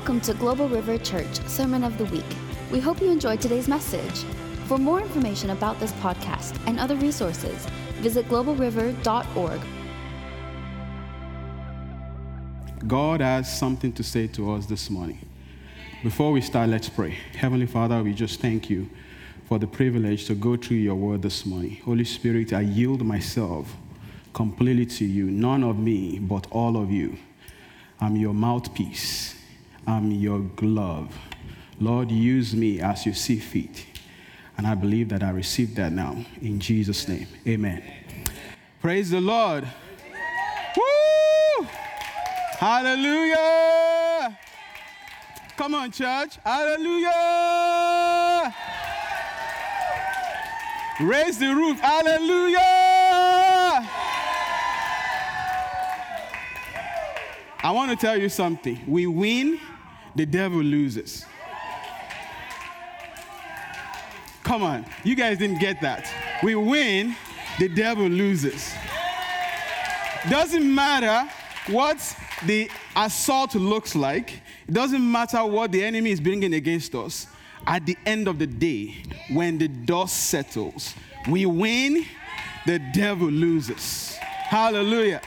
[0.00, 2.24] Welcome to Global River Church Sermon of the Week.
[2.72, 4.24] We hope you enjoyed today's message.
[4.64, 7.66] For more information about this podcast and other resources,
[8.00, 9.60] visit globalriver.org.
[12.88, 15.18] God has something to say to us this morning.
[16.02, 17.10] Before we start, let's pray.
[17.36, 18.88] Heavenly Father, we just thank you
[19.48, 21.76] for the privilege to go through your word this morning.
[21.84, 23.76] Holy Spirit, I yield myself
[24.32, 27.18] completely to you, none of me, but all of you.
[28.00, 29.34] I'm your mouthpiece,
[29.86, 31.16] I'm your glove.
[31.78, 33.86] Lord, use me as you see fit.
[34.56, 36.16] And I believe that I received that now.
[36.42, 37.82] In Jesus' name, amen.
[38.82, 39.66] Praise the Lord.
[40.76, 41.66] Woo!
[42.58, 44.38] Hallelujah.
[45.56, 46.36] Come on, church.
[46.44, 47.10] Hallelujah.
[51.00, 51.80] Raise the roof.
[51.80, 52.58] Hallelujah.
[57.62, 58.78] I want to tell you something.
[58.86, 59.60] We win,
[60.14, 61.24] the devil loses.
[64.42, 64.84] Come on.
[65.04, 66.12] You guys didn't get that.
[66.42, 67.14] We win,
[67.58, 68.72] the devil loses.
[70.28, 71.30] Doesn't matter
[71.68, 71.98] what
[72.46, 77.26] the assault looks like, it doesn't matter what the enemy is bringing against us.
[77.66, 80.94] At the end of the day, when the dust settles,
[81.28, 82.06] we win,
[82.66, 84.14] the devil loses.
[84.16, 85.20] Hallelujah.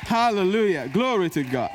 [0.00, 0.88] Hallelujah.
[0.92, 1.70] Glory to God.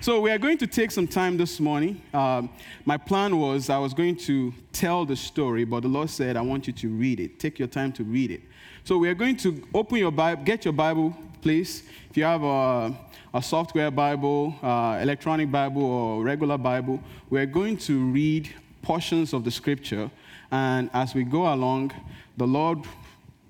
[0.00, 2.00] So, we are going to take some time this morning.
[2.14, 2.50] Um,
[2.84, 6.40] my plan was I was going to tell the story, but the Lord said, I
[6.40, 7.40] want you to read it.
[7.40, 8.42] Take your time to read it.
[8.84, 11.82] So, we are going to open your Bible, get your Bible, please.
[12.10, 12.96] If you have a,
[13.34, 18.48] a software Bible, uh, electronic Bible, or regular Bible, we are going to read
[18.82, 20.08] portions of the scripture.
[20.52, 21.90] And as we go along,
[22.36, 22.84] the Lord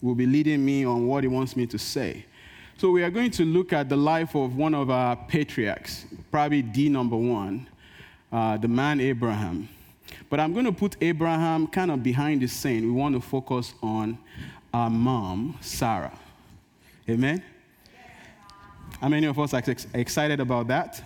[0.01, 2.25] will be leading me on what He wants me to say.
[2.79, 6.63] So, we are going to look at the life of one of our patriarchs, probably
[6.63, 7.69] D number one,
[8.31, 9.69] uh, the man Abraham.
[10.31, 12.85] But I'm going to put Abraham kind of behind the scene.
[12.85, 14.17] We want to focus on
[14.73, 16.17] our mom, Sarah.
[17.11, 17.43] Amen?
[19.01, 21.03] How many of us are ex- excited about that?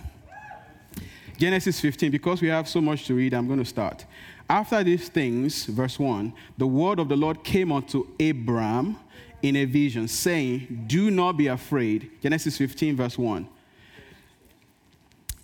[1.39, 4.05] Genesis 15, because we have so much to read, I'm going to start.
[4.47, 8.97] After these things, verse 1, the word of the Lord came unto Abram
[9.43, 12.09] in a vision, saying, Do not be afraid.
[12.21, 13.47] Genesis 15, verse 1.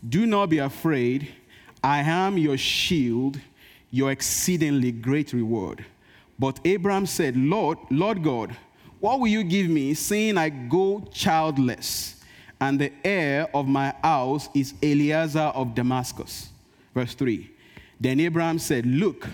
[0.08, 1.28] Do not be afraid.
[1.84, 3.40] I am your shield,
[3.92, 5.86] your exceedingly great reward.
[6.40, 8.56] But Abram said, Lord, Lord God,
[9.02, 12.16] what will you give me, seeing I go childless,
[12.62, 16.50] and the heir of my house is Eliezer of Damascus?
[16.94, 17.50] Verse 3.
[18.00, 19.28] Then Abraham said, Look,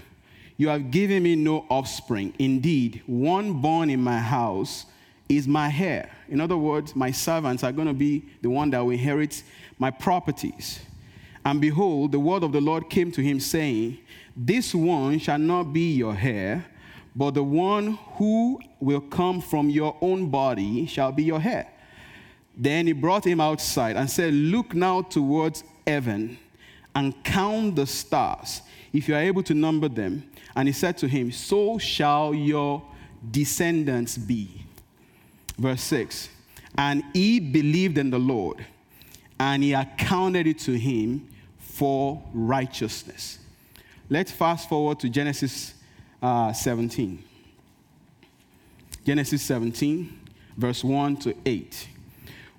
[0.58, 2.34] you have given me no offspring.
[2.40, 4.86] Indeed, one born in my house
[5.28, 6.10] is my heir.
[6.30, 9.44] In other words, my servants are going to be the one that will inherit
[9.80, 10.80] my properties.
[11.44, 14.00] And behold, the word of the Lord came to him, saying,
[14.36, 16.66] This one shall not be your heir,
[17.16, 21.72] but the one who will come from your own body shall be your heir.
[22.58, 26.40] Then he brought him outside and said, Look now towards heaven
[26.96, 28.62] and count the stars,
[28.94, 30.24] if you are able to number them.
[30.56, 32.82] And he said to him, So shall your
[33.32, 34.66] descendants be.
[35.58, 36.30] Verse 6
[36.78, 38.66] And he believed in the Lord,
[39.40, 41.28] and he accounted it to him
[41.60, 43.40] for righteousness.
[44.10, 45.74] Let's fast forward to Genesis
[46.22, 47.24] uh, 17.
[49.04, 50.20] Genesis 17,
[50.58, 51.88] verse 1 to 8.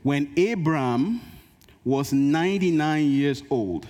[0.02, 1.20] When Abram
[1.84, 3.86] was 99 years old,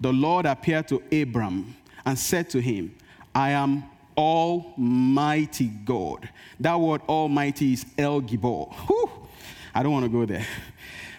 [0.00, 1.74] the Lord appeared to Abram
[2.04, 2.94] and said to him,
[3.36, 3.84] I am
[4.16, 6.26] Almighty God.
[6.58, 8.72] That word Almighty is El Gibor.
[8.86, 9.10] Whew.
[9.74, 10.46] I don't want to go there.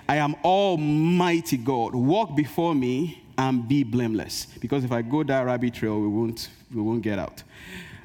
[0.10, 1.94] I am Almighty God.
[1.94, 4.48] Walk before me and be blameless.
[4.60, 7.44] Because if I go that rabbit trail, we won't, we won't get out.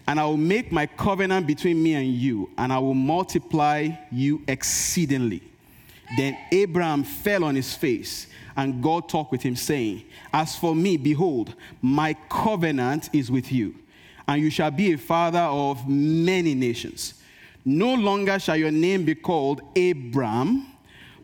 [0.07, 4.43] And I will make my covenant between me and you, and I will multiply you
[4.47, 5.43] exceedingly.
[6.19, 8.27] Then Abraham fell on his face,
[8.59, 10.05] and God talked with him, saying,
[10.35, 13.75] As for me, behold, my covenant is with you,
[14.33, 17.21] and you shall be a father of many nations.
[17.67, 20.69] No longer shall your name be called Abram,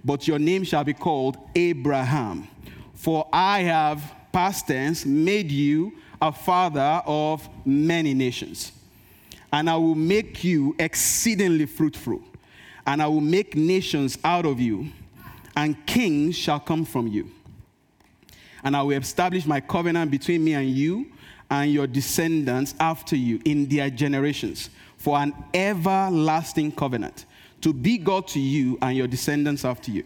[0.04, 2.46] but your name shall be called Abraham.
[2.92, 8.72] For I have, past tense, made you a father of many nations.
[9.54, 12.20] And I will make you exceedingly fruitful,
[12.86, 14.88] and I will make nations out of you,
[15.56, 17.30] and kings shall come from you.
[18.62, 21.10] And I will establish my covenant between me and you
[21.50, 27.24] and your descendants after you in their generations for an everlasting covenant
[27.60, 30.04] to be God to you and your descendants after you.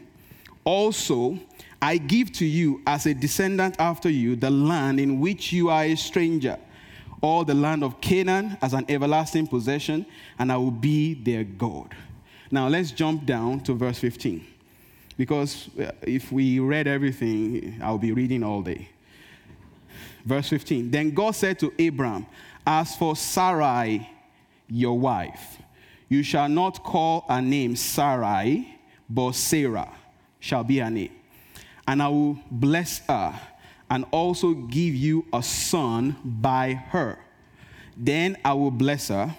[0.65, 1.39] Also,
[1.81, 5.85] I give to you as a descendant after you the land in which you are
[5.85, 6.59] a stranger,
[7.21, 10.07] all the land of Canaan as an everlasting possession,
[10.39, 11.95] and I will be their God.
[12.51, 14.47] Now, let's jump down to verse 15.
[15.17, 18.89] Because uh, if we read everything, I'll be reading all day.
[20.25, 22.27] Verse 15 Then God said to Abram,
[22.67, 24.09] As for Sarai,
[24.69, 25.59] your wife,
[26.09, 28.79] you shall not call her name Sarai,
[29.09, 29.93] but Sarah
[30.41, 31.13] shall be her name.
[31.87, 33.39] And I will bless her
[33.91, 37.19] and also give you a son by her.
[37.97, 39.35] Then I will bless her,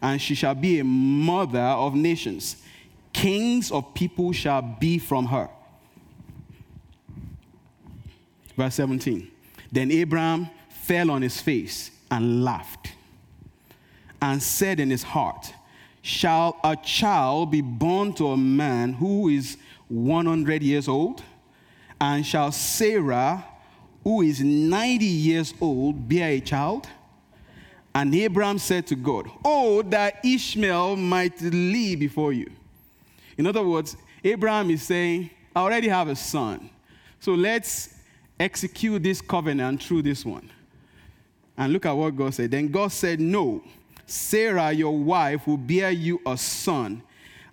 [0.00, 2.56] and she shall be a mother of nations.
[3.12, 5.50] Kings of people shall be from her.
[8.56, 9.30] Verse 17.
[9.70, 12.92] Then Abraham fell on his face and laughed
[14.20, 15.52] and said in his heart,
[16.02, 21.22] Shall a child be born to a man who is 100 years old?
[22.00, 23.44] And shall Sarah,
[24.04, 26.86] who is 90 years old, bear a child?
[27.94, 32.50] And Abraham said to God, Oh, that Ishmael might live before you.
[33.36, 36.70] In other words, Abraham is saying, I already have a son.
[37.20, 37.94] So let's
[38.38, 40.50] execute this covenant through this one.
[41.56, 42.50] And look at what God said.
[42.50, 43.62] Then God said, No,
[44.06, 47.02] Sarah, your wife, will bear you a son,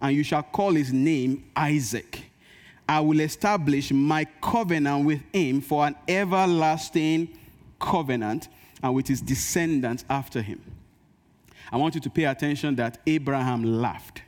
[0.02, 2.24] and you shall call his name Isaac.
[2.88, 7.30] I will establish my covenant with him for an everlasting
[7.80, 8.48] covenant
[8.84, 10.62] and with his descendants after him.
[11.72, 14.22] I want you to pay attention that Abraham laughed.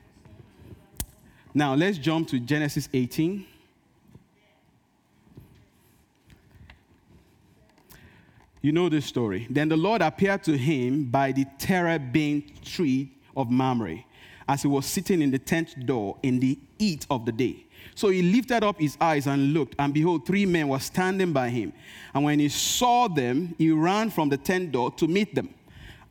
[1.54, 3.46] Now, let's jump to Genesis 18.
[8.68, 9.48] You know this story.
[9.50, 14.04] Then the Lord appeared to him by the terebinth tree of Mamre
[14.46, 17.66] as he was sitting in the tent door in the heat of the day.
[17.96, 21.48] So he lifted up his eyes and looked, and behold, three men were standing by
[21.48, 21.72] him.
[22.14, 25.48] And when he saw them, he ran from the tent door to meet them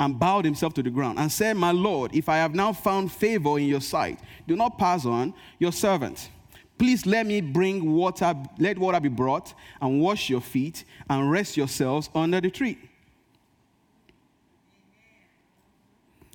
[0.01, 3.13] and bowed himself to the ground and said, My Lord, if I have now found
[3.13, 4.19] favor in your sight,
[4.49, 6.31] do not pass on your servant.
[6.79, 11.57] Please let me bring water, let water be brought, and wash your feet, and rest
[11.57, 12.79] yourselves under the tree.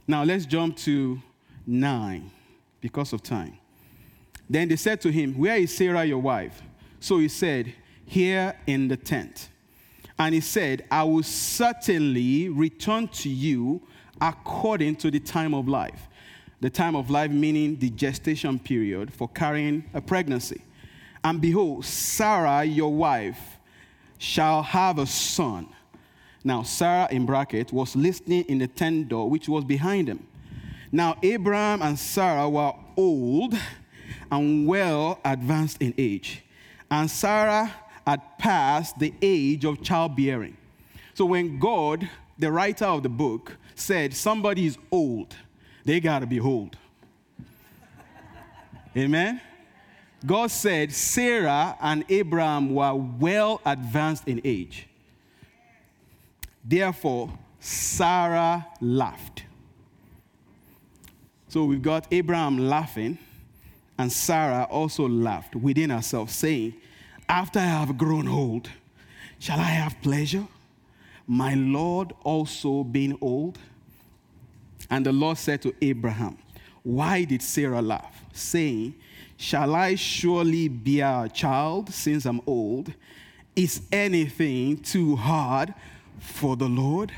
[0.07, 1.21] Now let's jump to
[1.65, 2.31] nine
[2.81, 3.57] because of time.
[4.49, 6.61] Then they said to him, Where is Sarah, your wife?
[6.99, 7.73] So he said,
[8.05, 9.49] Here in the tent.
[10.19, 13.81] And he said, I will certainly return to you
[14.19, 16.07] according to the time of life.
[16.61, 20.61] The time of life meaning the gestation period for carrying a pregnancy.
[21.23, 23.57] And behold, Sarah, your wife,
[24.17, 25.67] shall have a son.
[26.43, 30.25] Now, Sarah, in bracket, was listening in the tent door which was behind him.
[30.91, 33.55] Now, Abraham and Sarah were old
[34.31, 36.43] and well advanced in age.
[36.89, 37.73] And Sarah
[38.05, 40.57] had passed the age of childbearing.
[41.13, 45.35] So when God, the writer of the book, said somebody is old,
[45.85, 46.77] they got to be old.
[48.95, 49.41] Amen?
[50.25, 54.87] God said Sarah and Abraham were well advanced in age.
[56.63, 59.43] Therefore, Sarah laughed.
[61.47, 63.17] So we've got Abraham laughing,
[63.97, 66.75] and Sarah also laughed within herself, saying,
[67.27, 68.69] after I have grown old,
[69.39, 70.47] shall I have pleasure?
[71.27, 73.57] My Lord also being old?
[74.91, 76.37] And the Lord said to Abraham,
[76.83, 78.23] Why did Sarah laugh?
[78.33, 78.93] Saying,
[79.37, 82.93] Shall I surely bear a child since I'm old?
[83.55, 85.73] Is anything too hard
[86.19, 87.11] for the Lord?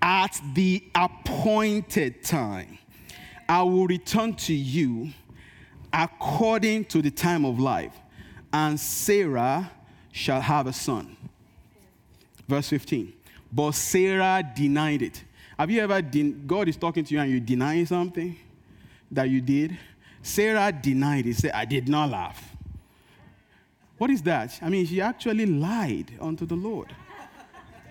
[0.00, 2.78] At the appointed time,
[3.48, 5.10] I will return to you
[5.92, 7.94] according to the time of life
[8.52, 9.70] and Sarah
[10.12, 11.16] shall have a son.
[12.48, 13.12] Verse 15.
[13.52, 15.24] But Sarah denied it.
[15.60, 18.34] Have you ever, den- God is talking to you and you deny something
[19.10, 19.76] that you did?
[20.22, 21.36] Sarah denied it.
[21.36, 22.56] Said, I did not laugh.
[23.98, 24.58] What is that?
[24.62, 26.88] I mean, she actually lied unto the Lord.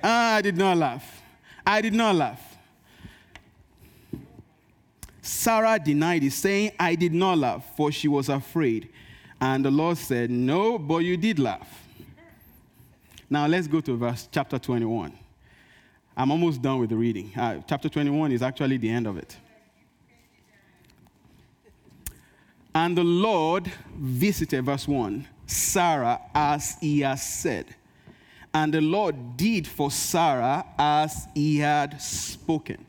[0.04, 1.22] ah, I did not laugh.
[1.64, 2.58] I did not laugh.
[5.22, 8.90] Sarah denied it, saying, I did not laugh, for she was afraid.
[9.40, 11.86] And the Lord said, No, but you did laugh.
[13.30, 15.29] Now let's go to verse chapter 21.
[16.20, 17.32] I'm almost done with the reading.
[17.34, 19.38] Uh, chapter 21 is actually the end of it.
[22.76, 27.74] And the Lord visited, verse 1, Sarah as he has said.
[28.54, 32.86] And the Lord did for Sarah as he had spoken.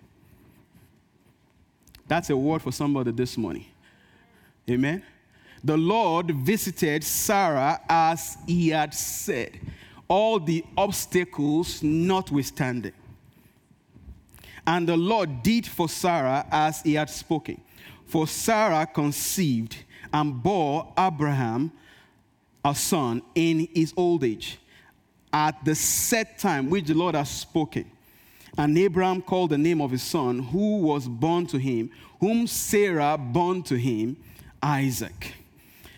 [2.09, 3.67] That's a word for somebody this morning.
[4.69, 5.05] Amen.
[5.63, 9.61] the Lord visited Sarah as he had said,
[10.09, 12.93] all the obstacles notwithstanding.
[14.67, 17.61] And the Lord did for Sarah as he had spoken.
[18.07, 19.77] For Sarah conceived
[20.13, 21.73] and bore Abraham
[22.65, 24.59] a son in his old age
[25.33, 27.91] at the set time which the Lord has spoken.
[28.59, 33.17] And Abraham called the name of his son, who was born to him, whom Sarah
[33.17, 34.17] born to him,
[34.63, 35.35] Isaac.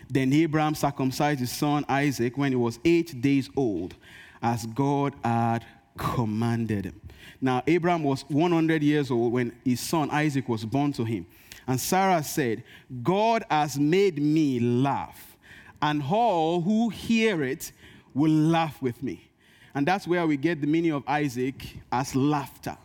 [0.09, 3.95] Then Abraham circumcised his son Isaac when he was eight days old,
[4.41, 5.65] as God had
[5.97, 7.01] commanded him.
[7.41, 11.25] Now, Abraham was 100 years old when his son Isaac was born to him.
[11.67, 12.63] And Sarah said,
[13.01, 15.37] God has made me laugh,
[15.81, 17.71] and all who hear it
[18.13, 19.29] will laugh with me.
[19.75, 22.77] And that's where we get the meaning of Isaac as laughter.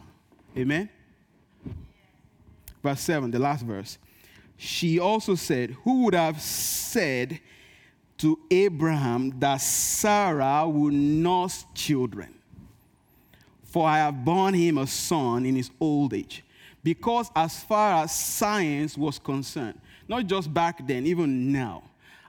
[0.56, 0.88] Amen?
[2.82, 3.98] Verse 7, the last verse.
[4.56, 7.40] She also said, Who would have said
[8.18, 12.37] to Abraham that Sarah would nurse children?
[13.68, 16.42] For I have borne him a son in his old age.
[16.82, 21.82] Because as far as science was concerned, not just back then, even now,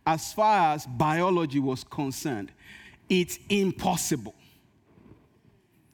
[0.05, 2.51] as far as biology was concerned,
[3.07, 4.35] it's impossible.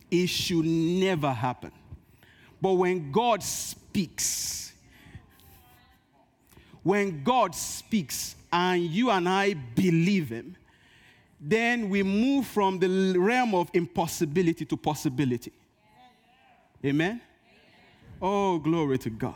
[0.10, 1.72] It should never happen.
[2.60, 4.74] But when God speaks,
[6.82, 10.56] when God speaks and you and I believe Him,
[11.48, 15.52] then we move from the realm of impossibility to possibility.
[16.84, 17.22] Amen?
[18.22, 19.36] Oh, glory to God.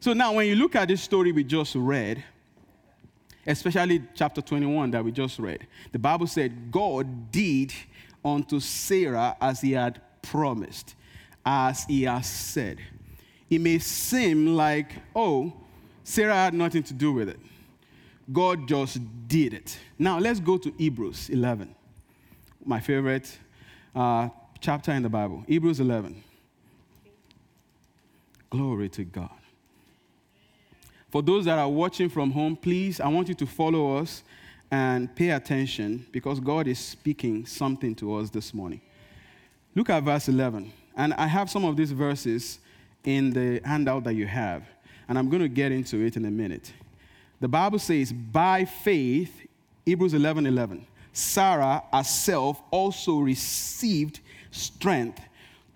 [0.00, 2.22] So now, when you look at this story we just read,
[3.46, 7.72] especially chapter 21 that we just read, the Bible said God did
[8.24, 10.94] unto Sarah as he had promised,
[11.44, 12.78] as he has said.
[13.48, 15.52] It may seem like, oh,
[16.02, 17.40] Sarah had nothing to do with it.
[18.32, 19.78] God just did it.
[19.98, 21.74] Now let's go to Hebrews 11,
[22.64, 23.38] my favorite
[23.94, 24.28] uh,
[24.60, 25.44] chapter in the Bible.
[25.46, 26.22] Hebrews 11.
[28.50, 29.30] Glory to God.
[31.10, 34.22] For those that are watching from home, please, I want you to follow us
[34.70, 38.80] and pay attention because God is speaking something to us this morning.
[39.74, 40.72] Look at verse 11.
[40.96, 42.58] And I have some of these verses
[43.04, 44.64] in the handout that you have,
[45.08, 46.72] and I'm going to get into it in a minute.
[47.40, 49.46] The Bible says, by faith,
[49.84, 55.20] Hebrews 11 11, Sarah herself also received strength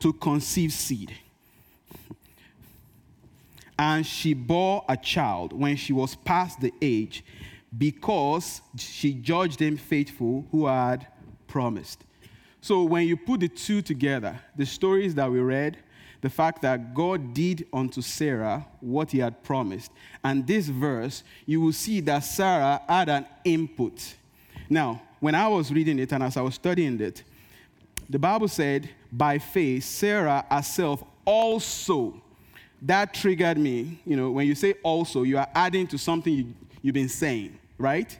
[0.01, 1.13] to conceive seed.
[3.79, 7.25] And she bore a child when she was past the age
[7.77, 11.07] because she judged him faithful who had
[11.47, 12.05] promised.
[12.61, 15.79] So when you put the two together, the stories that we read,
[16.21, 19.91] the fact that God did unto Sarah what he had promised,
[20.23, 24.15] and this verse, you will see that Sarah had an input.
[24.69, 27.23] Now, when I was reading it and as I was studying it,
[28.09, 32.21] the Bible said, by faith, Sarah herself also.
[32.83, 34.01] That triggered me.
[34.05, 37.59] You know, when you say also, you are adding to something you, you've been saying,
[37.79, 38.19] right?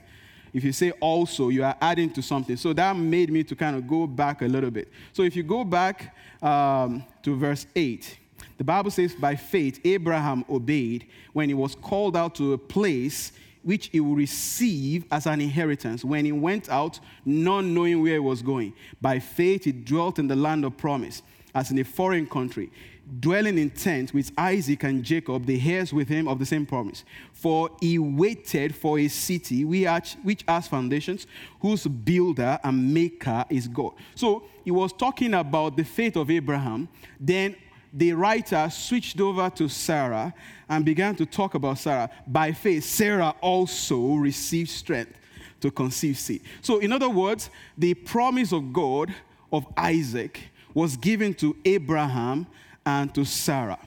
[0.53, 2.57] If you say also, you are adding to something.
[2.57, 4.89] So that made me to kind of go back a little bit.
[5.13, 8.19] So if you go back um, to verse 8,
[8.59, 13.33] the Bible says, By faith, Abraham obeyed when he was called out to a place
[13.63, 18.19] which he will receive as an inheritance when he went out, not knowing where he
[18.19, 18.73] was going.
[19.01, 21.23] By faith, he dwelt in the land of promise,
[21.55, 22.71] as in a foreign country
[23.19, 27.05] dwelling in tents with Isaac and Jacob, the heirs with him of the same promise.
[27.33, 31.27] For he waited for a city which has foundations,
[31.61, 33.93] whose builder and maker is God.
[34.15, 36.89] So he was talking about the faith of Abraham.
[37.19, 37.57] Then
[37.93, 40.33] the writer switched over to Sarah
[40.69, 42.09] and began to talk about Sarah.
[42.27, 45.19] By faith, Sarah also received strength
[45.61, 46.43] to conceive seed.
[46.63, 49.13] So, in other words, the promise of God
[49.53, 50.41] of Isaac
[50.73, 52.47] was given to Abraham
[52.85, 53.79] and to Sarah.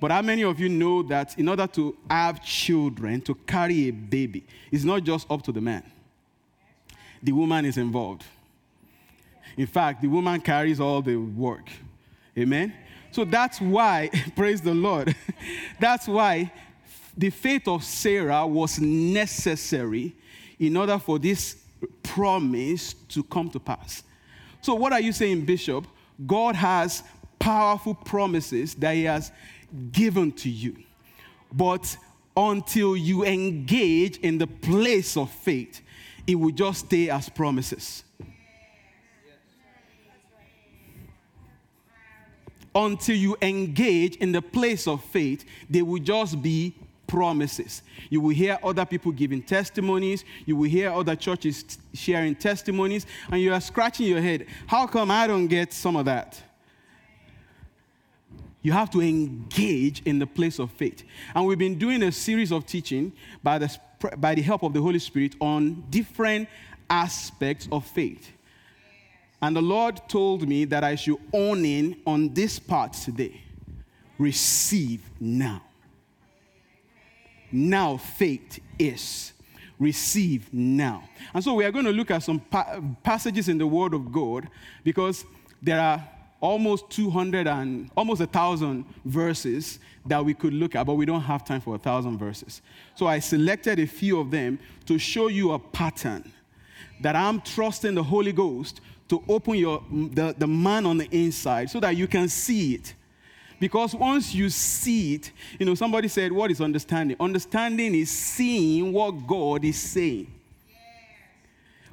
[0.00, 3.90] But how many of you know that in order to have children, to carry a
[3.90, 5.82] baby, it's not just up to the man?
[7.22, 8.24] The woman is involved.
[9.56, 11.68] In fact, the woman carries all the work.
[12.38, 12.72] Amen?
[13.10, 15.14] So that's why, praise the Lord,
[15.80, 16.50] that's why
[17.16, 20.14] the faith of Sarah was necessary
[20.58, 21.56] in order for this
[22.02, 24.02] promise to come to pass.
[24.62, 25.86] So, what are you saying, Bishop?
[26.26, 27.02] God has
[27.40, 29.32] powerful promises that He has
[29.90, 30.76] given to you.
[31.52, 31.96] But
[32.36, 35.80] until you engage in the place of faith,
[36.26, 38.04] it will just stay as promises.
[42.72, 46.72] Until you engage in the place of faith, they will just be
[47.08, 47.82] promises.
[48.08, 50.24] You will hear other people giving testimonies.
[50.46, 53.06] You will hear other churches sharing testimonies.
[53.32, 54.46] And you are scratching your head.
[54.68, 56.40] How come I don't get some of that?
[58.62, 61.02] You have to engage in the place of faith.
[61.34, 63.12] And we've been doing a series of teaching
[63.42, 63.78] by the,
[64.18, 66.48] by the help of the Holy Spirit on different
[66.88, 68.30] aspects of faith.
[69.40, 73.40] And the Lord told me that I should own in on this part today.
[74.18, 75.62] Receive now.
[77.50, 79.32] Now faith is.
[79.78, 81.04] Receive now.
[81.32, 84.12] And so we are going to look at some pa- passages in the Word of
[84.12, 84.48] God
[84.84, 85.24] because
[85.62, 86.06] there are
[86.40, 91.20] almost 200 and almost a thousand verses that we could look at, but we don't
[91.20, 92.62] have time for a thousand verses.
[92.94, 96.32] So I selected a few of them to show you a pattern
[97.00, 101.68] that I'm trusting the Holy Ghost to open your, the, the man on the inside
[101.70, 102.94] so that you can see it.
[103.58, 107.16] Because once you see it, you know, somebody said, What is understanding?
[107.20, 110.32] Understanding is seeing what God is saying.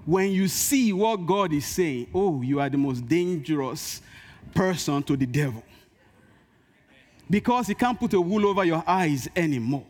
[0.05, 4.01] When you see what God is saying, oh, you are the most dangerous
[4.47, 5.63] person to the devil.
[7.29, 9.85] Because he can't put a wool over your eyes anymore.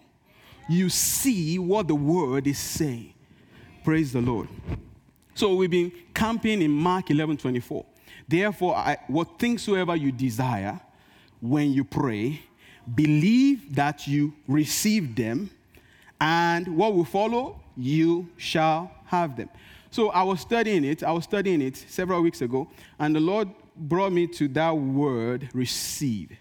[0.68, 3.14] You see what the word is saying.
[3.84, 4.50] Praise the Lord.
[5.36, 7.86] So we've been camping in Mark 11 24.
[8.28, 10.82] Therefore, I, what things soever you desire
[11.40, 12.42] when you pray,
[12.96, 15.50] believe that you receive them,
[16.20, 19.50] and what will follow, you shall have them.
[19.92, 21.04] So I was studying it.
[21.04, 22.68] I was studying it several weeks ago,
[23.00, 23.48] and the Lord
[23.80, 26.32] brought me to that word receive.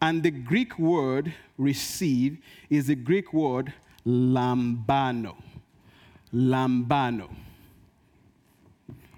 [0.00, 2.38] And the Greek word receive
[2.68, 3.72] is the Greek word
[4.06, 5.36] lambano.
[6.32, 7.28] Lambano.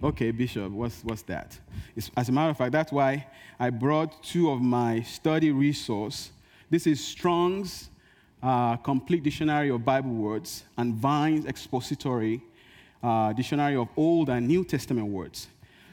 [0.03, 1.59] Okay, Bishop, what's, what's that?
[1.97, 3.27] It's, as a matter of fact, that's why
[3.59, 6.31] I brought two of my study resource.
[6.69, 7.89] This is Strong's
[8.43, 12.43] uh, Complete Dictionary of Bible Words and Vine's Expository
[13.03, 15.49] uh, Dictionary of Old and New Testament Words.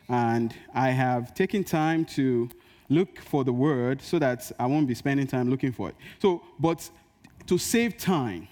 [0.10, 2.50] And I have taken time to
[2.90, 5.96] look for the word so that I won't be spending time looking for it.
[6.20, 6.90] So, but
[7.48, 8.48] to save time,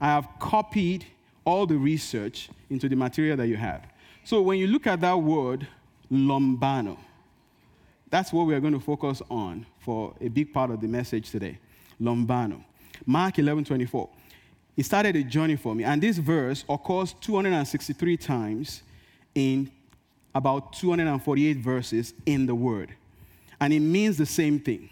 [0.00, 1.06] I have copied
[1.44, 3.86] all the research into the material that you have.
[4.24, 5.66] So when you look at that word,
[6.10, 6.96] lombano,
[8.10, 11.30] that's what we are going to focus on for a big part of the message
[11.30, 11.58] today.
[12.00, 12.64] Lombano.
[13.06, 14.08] Mark 11 24.
[14.76, 15.84] It started a journey for me.
[15.84, 18.82] And this verse occurs 263 times
[19.34, 19.70] in
[20.34, 22.94] about 248 verses in the Word.
[23.60, 24.90] And it means the same thing.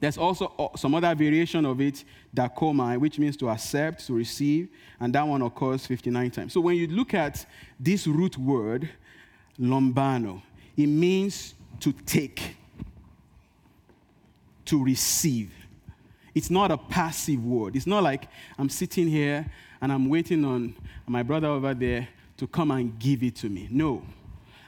[0.00, 2.02] There's also uh, some other variation of it,
[2.34, 6.52] dakomai, which means to accept, to receive, and that one occurs 59 times.
[6.52, 7.46] So when you look at
[7.78, 8.88] this root word,
[9.60, 10.42] lombano,
[10.76, 12.56] it means to take,
[14.64, 15.52] to receive.
[16.34, 17.76] It's not a passive word.
[17.76, 18.26] It's not like
[18.58, 19.46] I'm sitting here
[19.80, 20.74] and I'm waiting on
[21.06, 22.08] my brother over there
[22.42, 23.68] to come and give it to me.
[23.70, 24.02] No.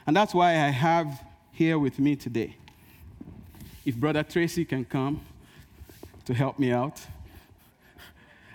[0.07, 2.55] And that's why I have here with me today
[3.83, 5.19] if Brother Tracy can come
[6.23, 7.01] to help me out.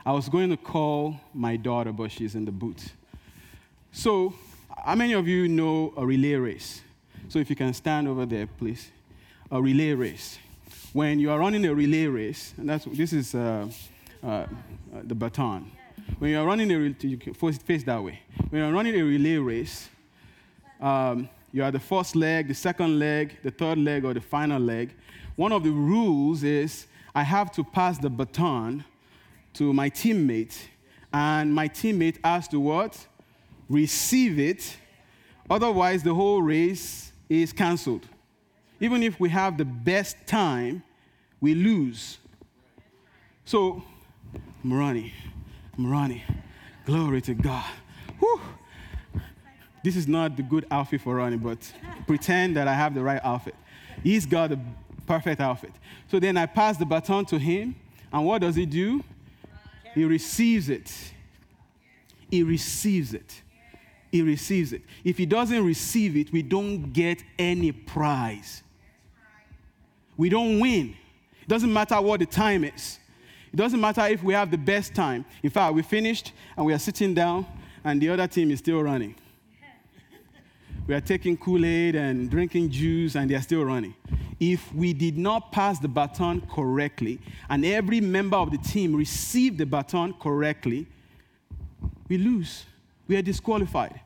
[0.07, 2.83] I was going to call my daughter, but she's in the boot.
[3.93, 4.33] So,
[4.87, 6.81] how many of you know a relay race?
[7.29, 8.91] So, if you can stand over there, please.
[9.51, 10.39] A relay race.
[10.95, 13.69] When you are running a relay race, and that's this is uh,
[14.25, 14.47] uh,
[15.05, 15.71] the baton.
[16.19, 18.21] When you are running a you face that way.
[18.51, 19.89] When you are running a relay race,
[20.81, 24.61] um, you are the first leg, the second leg, the third leg, or the final
[24.61, 24.95] leg.
[25.37, 28.85] One of the rules is I have to pass the baton
[29.55, 30.57] to my teammate,
[31.13, 33.07] and my teammate has to what?
[33.69, 34.77] Receive it.
[35.49, 38.07] Otherwise, the whole race is canceled.
[38.79, 40.83] Even if we have the best time,
[41.41, 42.19] we lose.
[43.45, 43.83] So,
[44.65, 45.13] Marani,
[45.79, 46.23] Marani,
[46.85, 47.71] glory to God.
[48.19, 48.41] Whew.
[49.83, 51.59] This is not the good outfit for Ronnie, but
[52.07, 53.55] pretend that I have the right outfit.
[54.03, 54.61] He's got the
[55.07, 55.73] perfect outfit.
[56.11, 57.75] So then I pass the baton to him,
[58.13, 59.03] and what does he do?
[59.95, 60.93] He receives it.
[62.31, 63.43] He receives it.
[64.13, 64.83] He receives it.
[65.03, 68.63] If he doesn't receive it, we don't get any prize.
[70.17, 70.95] We don't win.
[71.43, 73.00] It doesn't matter what the time is.
[73.53, 75.25] It doesn't matter if we have the best time.
[75.43, 77.47] In fact, we finished and we are sitting down,
[77.83, 79.15] and the other team is still running.
[80.87, 83.95] We are taking Kool Aid and drinking juice, and they are still running.
[84.39, 89.59] If we did not pass the baton correctly, and every member of the team received
[89.59, 90.87] the baton correctly,
[92.09, 92.65] we lose.
[93.07, 94.01] We are disqualified.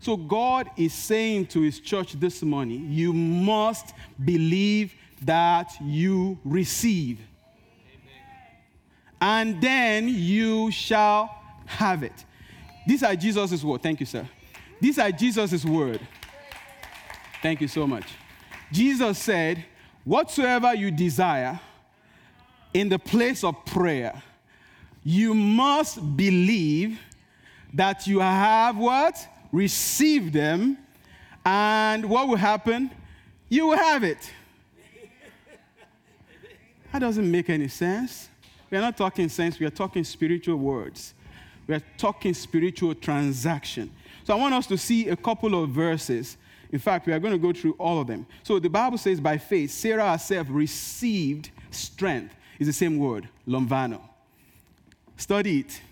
[0.00, 7.20] So God is saying to his church this morning, you must believe that you receive.
[9.22, 11.32] And then you shall
[11.64, 12.24] have it.
[12.84, 13.80] These are Jesus' word.
[13.80, 14.28] Thank you, sir.
[14.80, 16.00] These are Jesus' word.
[17.40, 18.04] Thank you so much.
[18.72, 19.64] Jesus said,
[20.04, 21.60] Whatsoever you desire
[22.74, 24.20] in the place of prayer,
[25.04, 26.98] you must believe
[27.74, 29.24] that you have what?
[29.52, 30.78] Received them,
[31.44, 32.90] and what will happen?
[33.48, 34.32] You will have it.
[36.92, 38.28] That doesn't make any sense.
[38.72, 41.12] We are not talking sense, we are talking spiritual words.
[41.66, 43.92] We are talking spiritual transaction.
[44.24, 46.38] So I want us to see a couple of verses.
[46.72, 48.26] In fact, we are going to go through all of them.
[48.42, 52.34] So the Bible says, by faith, Sarah herself received strength.
[52.58, 54.00] It's the same word, lomvano.
[55.18, 55.82] Study it.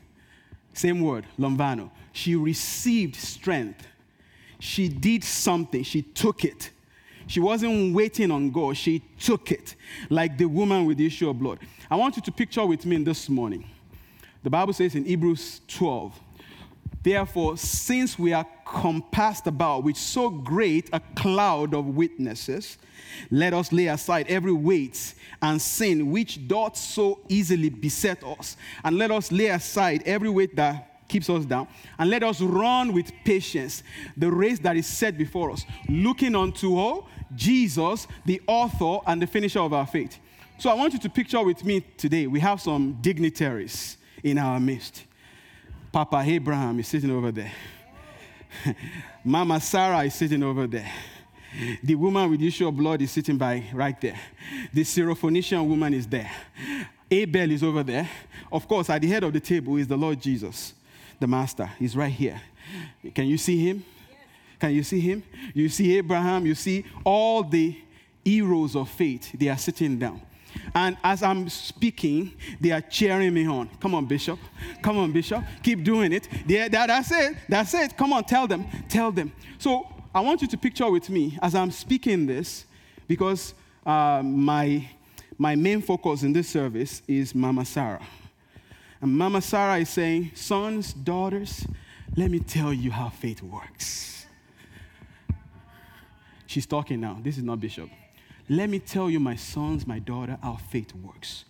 [0.72, 1.90] Same word, lomvano.
[2.12, 3.86] She received strength.
[4.58, 6.70] She did something, she took it.
[7.30, 9.76] She wasn't waiting on God, she took it,
[10.08, 11.60] like the woman with the issue of blood.
[11.88, 13.70] I want you to picture with me this morning.
[14.42, 16.18] The Bible says in Hebrews 12,
[17.04, 22.78] Therefore, since we are compassed about with so great a cloud of witnesses,
[23.30, 28.98] let us lay aside every weight and sin which doth so easily beset us, and
[28.98, 31.68] let us lay aside every weight that keeps us down.
[31.98, 33.82] And let us run with patience
[34.16, 39.26] the race that is set before us, looking unto oh, Jesus, the author and the
[39.26, 40.18] finisher of our faith.
[40.58, 44.60] So I want you to picture with me today, we have some dignitaries in our
[44.60, 45.04] midst.
[45.92, 47.52] Papa Abraham is sitting over there.
[49.24, 50.90] Mama Sarah is sitting over there.
[51.82, 54.20] The woman with issue of blood is sitting by right there.
[54.72, 56.30] The Syrophoenician woman is there.
[57.10, 58.08] Abel is over there.
[58.52, 60.74] Of course, at the head of the table is the Lord Jesus
[61.20, 61.70] the master.
[61.78, 62.40] He's right here.
[63.14, 63.84] Can you see him?
[64.58, 65.22] Can you see him?
[65.54, 67.76] You see Abraham, you see all the
[68.24, 69.32] heroes of faith.
[69.38, 70.20] They are sitting down.
[70.74, 73.70] And as I'm speaking, they are cheering me on.
[73.80, 74.38] Come on, Bishop.
[74.82, 75.44] Come on, Bishop.
[75.62, 76.28] Keep doing it.
[76.46, 77.36] Yeah, that, that's it.
[77.48, 77.96] That's it.
[77.96, 78.66] Come on, tell them.
[78.88, 79.32] Tell them.
[79.58, 82.66] So I want you to picture with me as I'm speaking this,
[83.06, 83.54] because
[83.86, 84.88] uh, my,
[85.38, 88.04] my main focus in this service is Mama Sarah.
[89.00, 91.66] And Mama Sarah is saying, Sons, daughters,
[92.16, 94.26] let me tell you how faith works.
[96.46, 97.18] She's talking now.
[97.22, 97.88] This is not Bishop.
[98.48, 101.44] Let me tell you, my sons, my daughter, how faith works.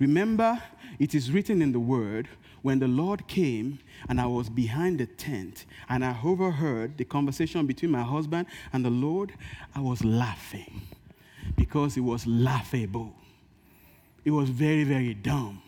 [0.00, 0.60] Remember,
[0.98, 2.28] it is written in the word
[2.62, 3.78] when the Lord came
[4.08, 8.84] and I was behind the tent and I overheard the conversation between my husband and
[8.84, 9.32] the Lord,
[9.74, 10.82] I was laughing
[11.56, 13.14] because it was laughable.
[14.24, 15.62] It was very, very dumb.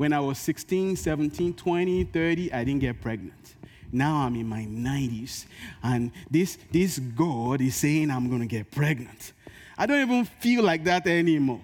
[0.00, 3.54] When I was 16, 17, 20, 30, I didn't get pregnant.
[3.92, 5.44] Now I'm in my 90s,
[5.82, 9.34] and this, this God is saying I'm going to get pregnant.
[9.76, 11.60] I don't even feel like that anymore.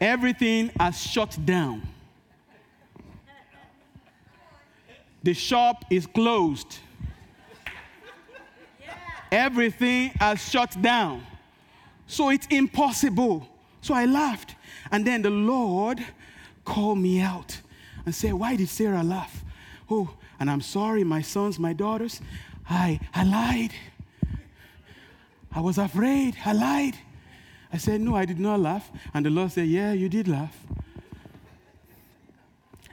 [0.00, 1.82] Everything has shut down.
[5.24, 6.78] The shop is closed.
[9.32, 11.26] Everything has shut down.
[12.06, 13.44] So it's impossible.
[13.80, 14.54] So I laughed.
[14.90, 16.04] And then the Lord
[16.64, 17.60] called me out
[18.04, 19.44] and said, Why did Sarah laugh?
[19.90, 22.20] Oh, and I'm sorry, my sons, my daughters.
[22.68, 23.72] I, I lied.
[25.52, 26.36] I was afraid.
[26.44, 26.96] I lied.
[27.72, 28.90] I said, No, I did not laugh.
[29.12, 30.56] And the Lord said, Yeah, you did laugh.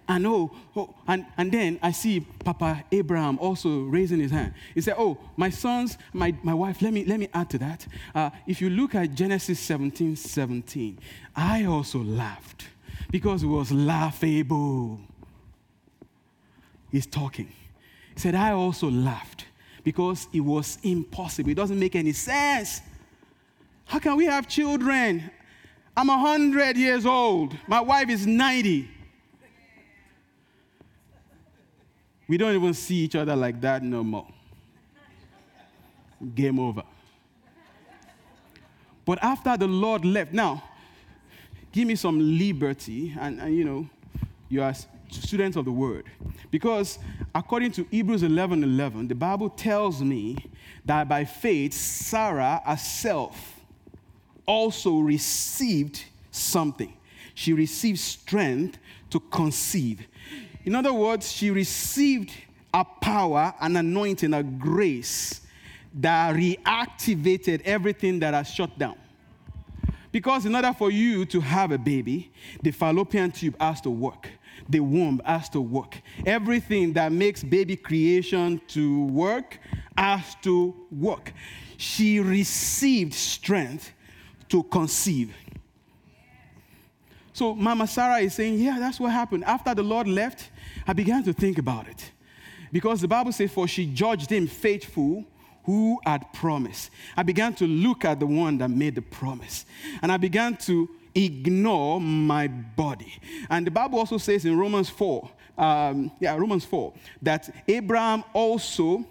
[0.08, 4.54] And oh, oh and, and then I see Papa Abraham also raising his hand.
[4.74, 7.86] He said, Oh, my sons, my, my wife, let me, let me add to that.
[8.15, 11.00] Uh, if you look at Genesis 17 17,
[11.36, 12.67] I also laughed
[13.12, 15.00] because it was laughable.
[16.91, 17.52] He's talking.
[18.13, 19.46] He said, I also laughed
[19.84, 21.50] because it was impossible.
[21.50, 22.82] It doesn't make any sense.
[23.86, 25.32] How can we have children?
[25.96, 27.58] I'm 100 years old.
[27.67, 28.89] My wife is 90.
[32.27, 34.27] We don't even see each other like that no more.
[36.35, 36.83] Game over.
[39.05, 40.61] But after the Lord left, now,
[41.71, 43.89] give me some liberty, and, and you know,
[44.49, 44.73] you are
[45.09, 46.05] students of the word.
[46.51, 46.99] Because
[47.33, 50.37] according to Hebrews 11 11, the Bible tells me
[50.85, 53.61] that by faith, Sarah herself
[54.45, 56.93] also received something.
[57.33, 58.79] She received strength
[59.11, 60.07] to conceive.
[60.67, 62.34] In other words, she received
[62.73, 65.39] a power, an anointing, a grace
[65.93, 68.97] that reactivated everything that has shut down.
[70.12, 74.27] Because in order for you to have a baby, the fallopian tube has to work,
[74.67, 76.01] the womb has to work.
[76.25, 79.58] Everything that makes baby creation to work
[79.97, 81.32] has to work.
[81.77, 83.93] She received strength
[84.49, 85.34] to conceive.
[87.32, 89.45] So Mama Sarah is saying, Yeah, that's what happened.
[89.45, 90.49] After the Lord left,
[90.88, 92.12] I began to think about it.
[92.71, 95.26] Because the Bible says, For she judged him faithful
[95.63, 96.91] who had promised.
[97.15, 99.65] I began to look at the one that made the promise.
[100.02, 103.13] And I began to ignore my body.
[103.50, 109.06] And the Bible also says in Romans 4, um, yeah, Romans 4, that Abraham also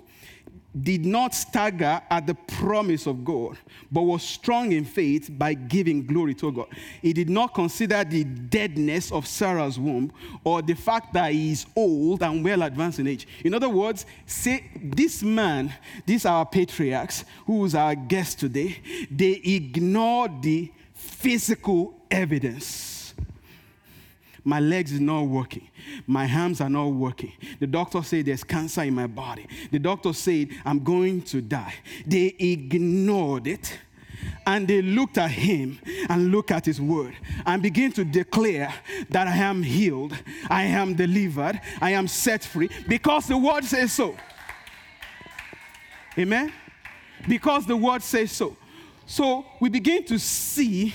[0.82, 3.56] did not stagger at the promise of God,
[3.90, 6.66] but was strong in faith by giving glory to God.
[7.00, 10.12] He did not consider the deadness of Sarah's womb
[10.44, 13.26] or the fact that he is old and well advanced in age.
[13.44, 15.72] In other words, say this man,
[16.04, 22.95] these are our patriarchs, who is our guest today, they ignored the physical evidence
[24.46, 25.68] my legs is not working.
[26.06, 27.32] My arms are not working.
[27.58, 29.46] The doctor said there's cancer in my body.
[29.72, 31.74] The doctor said I'm going to die.
[32.06, 33.76] They ignored it
[34.46, 38.72] and they looked at him and looked at his word and began to declare
[39.10, 40.16] that I am healed,
[40.48, 44.16] I am delivered, I am set free because the word says so.
[46.16, 46.52] Amen?
[47.28, 48.56] Because the word says so.
[49.06, 50.94] So we begin to see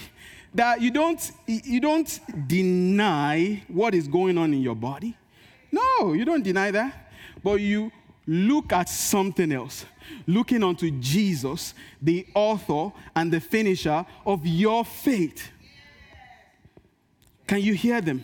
[0.53, 5.17] that you don't, you don't deny what is going on in your body.
[5.71, 7.11] No, you don't deny that.
[7.43, 7.91] But you
[8.27, 9.85] look at something else,
[10.27, 15.49] looking unto Jesus, the author and the finisher of your faith.
[17.47, 18.23] Can you hear them?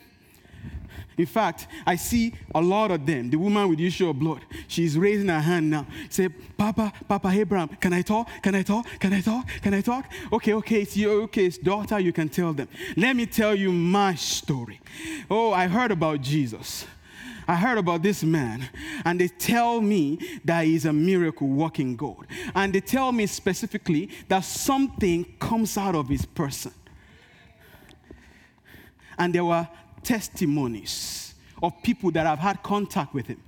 [1.18, 3.30] In fact, I see a lot of them.
[3.32, 5.88] The woman with the issue of blood, she's raising her hand now.
[6.10, 8.30] Say, Papa, Papa Abraham, can I talk?
[8.44, 8.86] Can I talk?
[9.00, 9.48] Can I talk?
[9.62, 10.06] Can I talk?
[10.32, 12.68] Okay, okay, it's your okay, it's daughter, you can tell them.
[12.96, 14.80] Let me tell you my story.
[15.30, 16.86] Oh, I heard about Jesus.
[17.48, 18.70] I heard about this man,
[19.06, 22.28] and they tell me that he's a miracle working God.
[22.54, 26.74] And they tell me specifically that something comes out of his person.
[29.18, 29.68] And there were
[30.08, 33.44] testimonies of people that have had contact with him.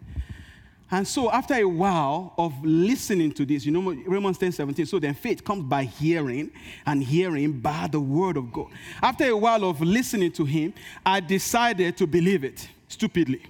[0.91, 4.99] And so, after a while of listening to this, you know, Romans 10 17, so
[4.99, 6.51] then faith comes by hearing,
[6.85, 8.67] and hearing by the word of God.
[9.01, 10.73] After a while of listening to him,
[11.05, 13.41] I decided to believe it stupidly.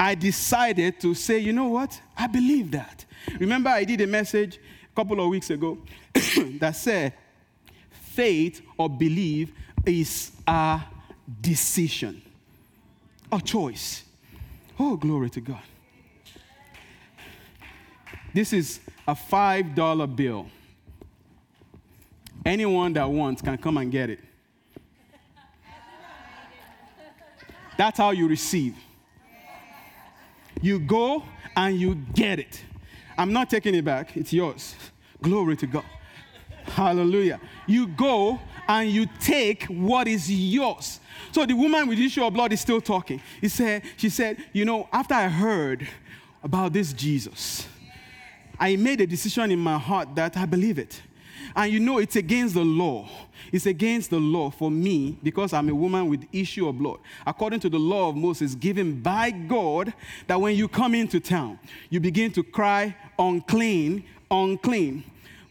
[0.00, 2.00] I decided to say, you know what?
[2.16, 3.04] I believe that.
[3.38, 4.58] Remember, I did a message
[4.90, 5.78] a couple of weeks ago
[6.58, 7.12] that said,
[7.90, 9.52] faith or belief
[9.84, 10.80] is a
[11.40, 12.22] decision,
[13.30, 14.04] a choice.
[14.78, 15.62] Oh, glory to God.
[18.32, 20.46] This is a $5 bill.
[22.44, 24.20] Anyone that wants can come and get it.
[27.76, 28.76] That's how you receive.
[30.60, 31.22] You go
[31.56, 32.64] and you get it.
[33.16, 34.74] I'm not taking it back, it's yours.
[35.22, 35.84] Glory to God.
[36.64, 37.40] Hallelujah.
[37.66, 41.00] You go and you take what is yours.
[41.32, 43.20] So the woman with the issue of blood is still talking.
[43.40, 45.86] He said, she said, you know, after I heard
[46.42, 47.66] about this Jesus,
[48.58, 51.02] I made a decision in my heart that I believe it.
[51.54, 53.08] And you know, it's against the law.
[53.52, 56.98] It's against the law for me because I'm a woman with issue of blood.
[57.26, 59.94] According to the law of Moses given by God,
[60.26, 65.04] that when you come into town, you begin to cry, unclean, unclean.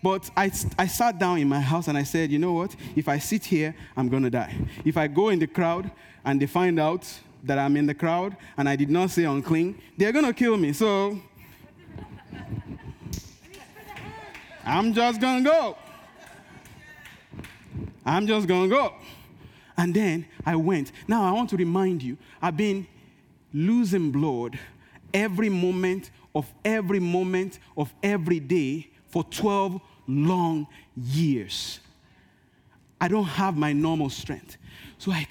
[0.07, 2.73] But I, I sat down in my house and I said, you know what?
[2.95, 4.55] If I sit here, I'm going to die.
[4.85, 5.91] If I go in the crowd
[6.23, 7.05] and they find out
[7.43, 10.55] that I'm in the crowd and I did not say unclean, they're going to kill
[10.55, 10.71] me.
[10.71, 11.19] So
[14.63, 15.77] I'm just going to go.
[18.05, 18.93] I'm just going to go.
[19.75, 20.93] And then I went.
[21.05, 22.87] Now I want to remind you, I've been
[23.53, 24.57] losing blood
[25.13, 31.79] every moment of every moment of every day for 12 long years.
[32.99, 34.57] I don't have my normal strength.
[34.97, 35.27] So I,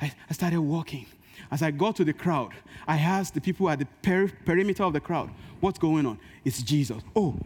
[0.00, 1.06] I, I started walking.
[1.50, 2.52] As I got to the crowd,
[2.86, 6.18] I asked the people at the peri- perimeter of the crowd, What's going on?
[6.44, 7.02] It's Jesus.
[7.16, 7.36] Oh,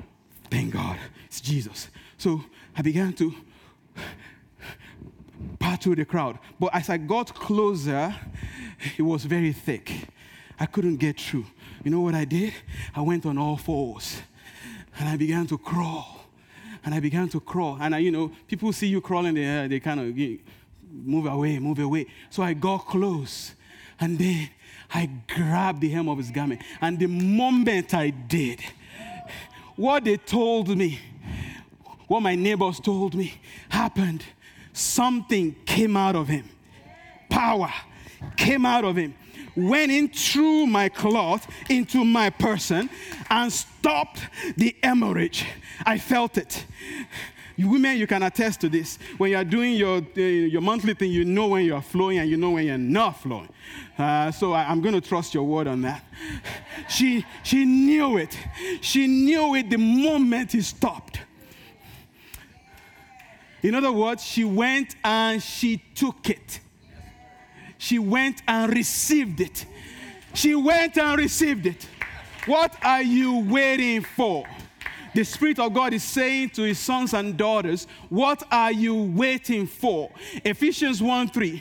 [0.51, 1.89] thank God, it's Jesus.
[2.19, 2.45] So
[2.77, 3.33] I began to
[5.59, 6.39] part through the crowd.
[6.61, 8.15] But as I got closer,
[8.99, 10.09] it was very thick.
[10.61, 11.47] I couldn't get through.
[11.85, 12.53] You know what I did?
[12.95, 14.21] I went on all fours
[14.99, 16.22] and I began to crawl
[16.85, 17.79] and I began to crawl.
[17.81, 20.17] And I, you know, people see you crawling, they, uh, they kind of
[20.91, 22.07] move away, move away.
[22.31, 23.55] So I got close.
[24.01, 24.51] And then
[24.93, 26.63] I grabbed the hem of his garment.
[26.81, 28.61] And the moment I did,
[29.77, 30.99] what they told me,
[32.09, 33.35] what my neighbors told me
[33.69, 34.25] happened.
[34.73, 36.49] Something came out of him.
[37.29, 37.73] Power
[38.37, 39.15] came out of him
[39.57, 42.89] went in through my cloth into my person
[43.31, 44.21] and stopped
[44.57, 45.45] the hemorrhage.
[45.85, 46.65] I felt it.
[47.57, 48.99] You women, you can attest to this.
[49.19, 52.19] When you are doing your, uh, your monthly thing, you know when you are flowing
[52.19, 53.51] and you know when you're not flowing.
[53.99, 56.05] Uh, so I, am going to trust your word on that.
[56.89, 58.37] She, she knew it.
[58.81, 61.21] She knew it the moment he stopped.
[63.63, 66.61] In other words, she went and she took it.
[67.83, 69.67] She went and received it.
[70.35, 71.89] She went and received it.
[72.47, 74.47] What are you waiting for?
[75.17, 79.67] The Spirit of God is saying to his sons and daughters, What are you waiting
[79.67, 80.13] for?
[80.45, 81.61] Ephesians 1 3.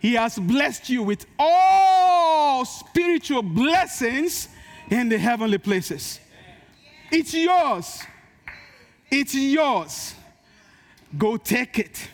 [0.00, 4.48] He has blessed you with all spiritual blessings
[4.90, 6.20] in the heavenly places.
[7.10, 8.02] It's yours.
[9.10, 10.14] It's yours.
[11.16, 12.06] Go take it.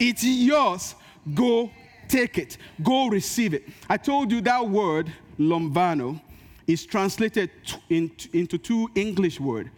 [0.00, 0.96] It's yours.
[1.32, 1.70] Go
[2.10, 2.58] take it.
[2.82, 3.68] Go receive it.
[3.88, 6.20] I told you that word, lambano,
[6.66, 7.50] is translated
[7.88, 9.70] into two English words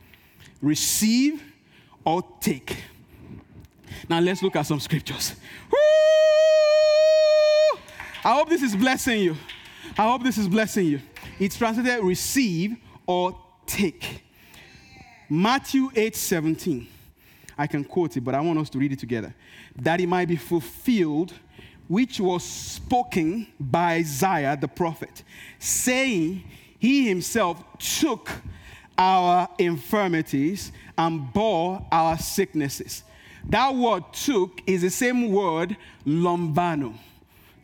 [0.61, 1.43] receive
[2.05, 2.77] or take.
[4.09, 5.35] Now let's look at some scriptures.
[5.71, 5.79] Woo!
[8.25, 9.37] I hope this is blessing you.
[9.99, 11.01] I hope this is blessing you.
[11.39, 14.23] It's translated receive or take.
[15.29, 16.87] Matthew 8 17.
[17.59, 19.35] I can quote it, but I want us to read it together.
[19.77, 21.35] That it might be fulfilled,
[21.93, 25.23] which was spoken by Isaiah the prophet,
[25.59, 26.43] saying,
[26.79, 28.31] He himself took
[28.97, 33.03] our infirmities and bore our sicknesses.
[33.45, 35.77] That word took is the same word
[36.07, 36.95] lambano,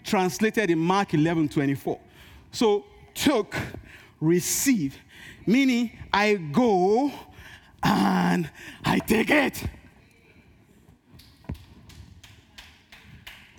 [0.05, 1.99] translated in Mark 11 24.
[2.53, 3.57] So, took,
[4.21, 4.99] receive,
[5.47, 7.11] meaning I go
[7.83, 8.51] and
[8.85, 9.65] I take it.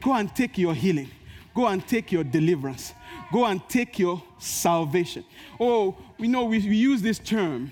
[0.01, 1.09] Go and take your healing.
[1.53, 2.93] Go and take your deliverance.
[3.31, 5.25] Go and take your salvation.
[5.59, 7.71] Oh, we know we, we use this term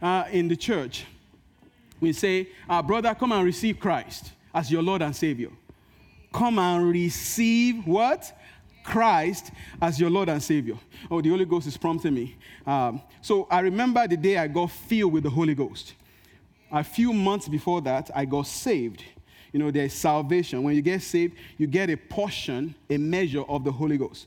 [0.00, 1.04] uh, in the church.
[2.00, 2.48] We say,
[2.86, 5.50] brother, come and receive Christ as your Lord and Savior.
[6.32, 8.36] Come and receive what?
[8.82, 10.76] Christ as your Lord and Savior.
[11.10, 12.36] Oh, the Holy Ghost is prompting me.
[12.66, 15.94] Um, so I remember the day I got filled with the Holy Ghost.
[16.70, 19.02] A few months before that, I got saved
[19.54, 20.64] you know, there's salvation.
[20.64, 24.26] When you get saved, you get a portion, a measure of the Holy Ghost.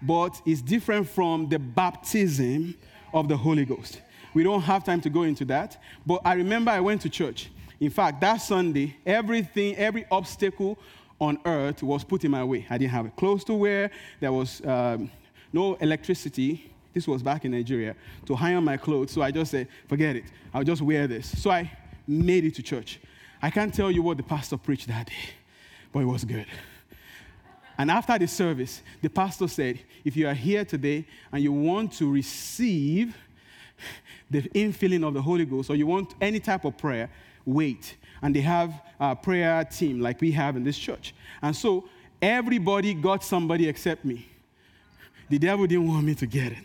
[0.00, 2.74] But it's different from the baptism
[3.12, 4.00] of the Holy Ghost.
[4.32, 5.76] We don't have time to go into that.
[6.06, 7.50] But I remember I went to church.
[7.78, 10.78] In fact, that Sunday, everything, every obstacle
[11.20, 12.66] on earth was put in my way.
[12.70, 13.90] I didn't have a clothes to wear.
[14.18, 15.10] There was um,
[15.52, 16.72] no electricity.
[16.94, 19.12] This was back in Nigeria to iron my clothes.
[19.12, 20.24] So I just said, forget it.
[20.54, 21.38] I'll just wear this.
[21.38, 21.70] So I
[22.06, 22.98] made it to church.
[23.44, 25.28] I can't tell you what the pastor preached that day,
[25.92, 26.46] but it was good.
[27.76, 31.92] And after the service, the pastor said, If you are here today and you want
[31.98, 33.14] to receive
[34.30, 37.10] the infilling of the Holy Ghost or you want any type of prayer,
[37.44, 37.96] wait.
[38.22, 41.14] And they have a prayer team like we have in this church.
[41.42, 41.86] And so
[42.22, 44.26] everybody got somebody except me.
[45.28, 46.64] The devil didn't want me to get it,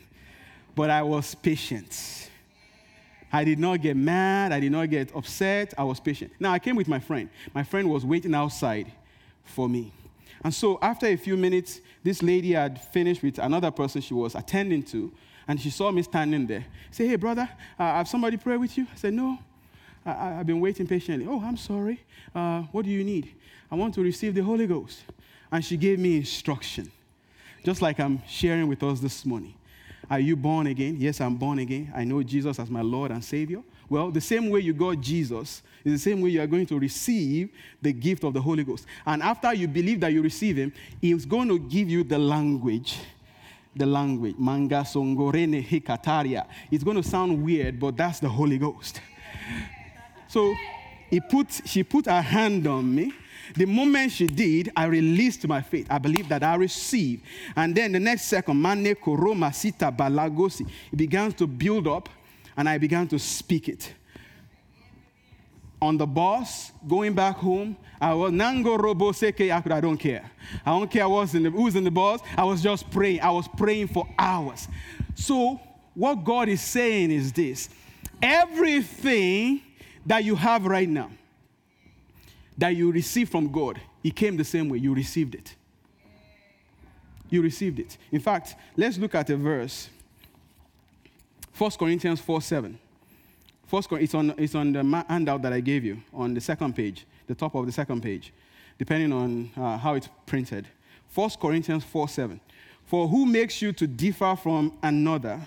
[0.76, 2.29] but I was patient.
[3.32, 4.52] I did not get mad.
[4.52, 5.74] I did not get upset.
[5.78, 6.32] I was patient.
[6.40, 7.30] Now, I came with my friend.
[7.54, 8.92] My friend was waiting outside
[9.44, 9.92] for me.
[10.44, 14.36] And so, after a few minutes, this lady had finished with another person she was
[14.36, 15.12] attending to,
[15.48, 16.66] and she saw me standing there.
[16.92, 18.88] Say, hey, brother, uh, have somebody pray with you?
[18.92, 19.38] I said, no.
[20.06, 21.28] I, have been waiting patiently.
[21.28, 22.00] Oh, I'm sorry.
[22.34, 23.34] Uh, what do you need?
[23.70, 25.04] I want to receive the Holy Ghost.
[25.52, 26.92] And she gave me instruction,
[27.66, 29.56] just like I'm sharing with us this morning.
[30.10, 30.96] Are you born again?
[30.98, 31.92] Yes, I'm born again.
[31.96, 33.62] I know Jesus as my Lord and Savior.
[33.88, 36.80] Well, the same way you got Jesus is the same way you are going to
[36.80, 37.50] receive
[37.82, 38.86] the gift of the Holy Ghost.
[39.06, 42.98] And after you believe that you receive Him, He's going to give you the language.
[43.76, 44.36] The language.
[44.38, 46.46] Manga songorene hikataria.
[46.72, 49.02] It's going to sound weird, but that's the Holy Ghost.
[50.28, 50.54] So
[51.10, 53.12] he put, she put her hand on me
[53.56, 55.88] the moment she did, I released my faith.
[55.90, 57.24] I believe that I received.
[57.56, 62.10] And then the next second, Mane Koroma Sita Balagosi, it began to build up
[62.56, 63.94] and I began to speak it.
[65.82, 70.30] On the bus, going back home, I was Nango Robo Seke I don't care.
[70.66, 72.22] I don't care in, who's in the bus.
[72.38, 73.22] I was just praying.
[73.22, 74.68] I was praying for hours.
[75.16, 75.60] So,
[75.94, 77.70] what God is saying is this
[78.22, 79.62] everything
[80.06, 81.12] that you have right now,
[82.60, 84.78] that you receive from God, it came the same way.
[84.78, 85.56] You received it.
[87.30, 87.98] You received it.
[88.12, 89.90] In fact, let's look at a verse
[91.58, 92.80] 1 Corinthians 4 7.
[93.68, 97.06] First, it's, on, it's on the handout that I gave you on the second page,
[97.28, 98.34] the top of the second page,
[98.78, 100.68] depending on uh, how it's printed.
[101.14, 102.40] 1 Corinthians 4 7.
[102.86, 105.40] For who makes you to differ from another?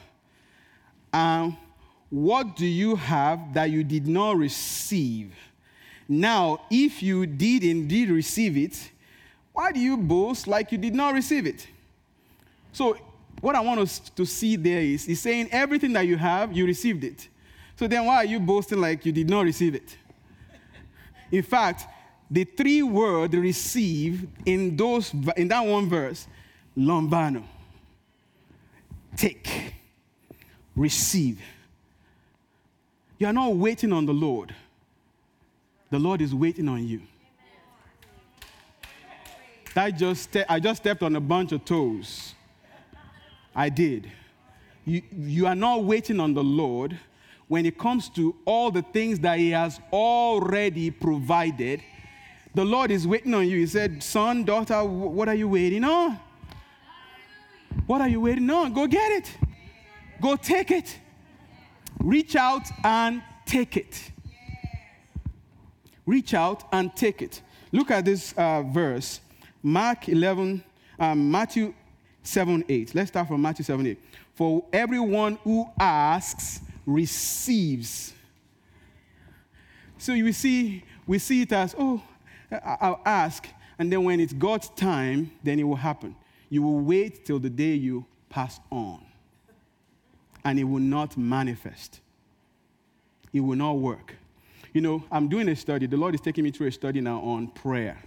[1.13, 1.57] And
[2.11, 5.35] what do you have that you did not receive?
[6.13, 8.91] Now, if you did indeed receive it,
[9.55, 11.67] why do you boast like you did not receive it?
[12.71, 12.99] So,
[13.41, 16.67] what I want us to see there is, he's saying everything that you have, you
[16.67, 17.29] received it.
[17.77, 19.97] So then why are you boasting like you did not receive it?
[21.31, 21.87] In fact,
[22.31, 26.29] the three words receive in those in that one verse,
[26.77, 27.43] lambano,
[29.17, 29.75] take,
[30.77, 31.41] receive.
[33.19, 34.55] You are not waiting on the Lord.
[35.93, 37.03] The Lord is waiting on you.
[39.75, 42.35] That just I just stepped on a bunch of toes.
[43.55, 44.11] I did.
[44.87, 46.99] You, you are not waiting on the Lord
[47.47, 51.83] when it comes to all the things that He has already provided.
[52.55, 53.59] The Lord is waiting on you.
[53.59, 56.19] He said, Son, daughter, what are you waiting on?
[57.87, 58.73] What are you waiting on?
[58.73, 59.37] Go get it.
[60.23, 60.99] Go take it.
[61.99, 64.12] Reach out and take it.
[66.07, 67.41] Reach out and take it.
[67.71, 69.21] Look at this uh, verse,
[69.63, 70.63] Mark 11,
[70.99, 71.75] um, Matthew
[72.23, 72.95] 7 8.
[72.95, 73.99] Let's start from Matthew 7 8.
[74.35, 78.13] For everyone who asks receives.
[79.99, 82.03] So you see, we see it as, oh,
[82.51, 83.47] I'll ask,
[83.79, 86.17] and then when it's God's time, then it will happen.
[86.49, 89.05] You will wait till the day you pass on,
[90.45, 92.01] and it will not manifest.
[93.33, 94.17] It will not work.
[94.73, 95.87] You know, I'm doing a study.
[95.87, 97.99] The Lord is taking me through a study now on prayer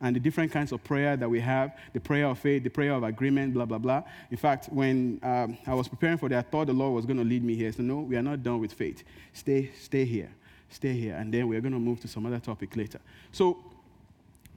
[0.00, 2.92] and the different kinds of prayer that we have the prayer of faith, the prayer
[2.92, 4.02] of agreement, blah, blah, blah.
[4.30, 7.16] In fact, when um, I was preparing for that, I thought the Lord was going
[7.18, 7.72] to lead me here.
[7.72, 9.02] So, no, we are not done with faith.
[9.32, 10.30] Stay, stay here.
[10.70, 11.16] Stay here.
[11.16, 13.00] And then we're going to move to some other topic later.
[13.32, 13.58] So,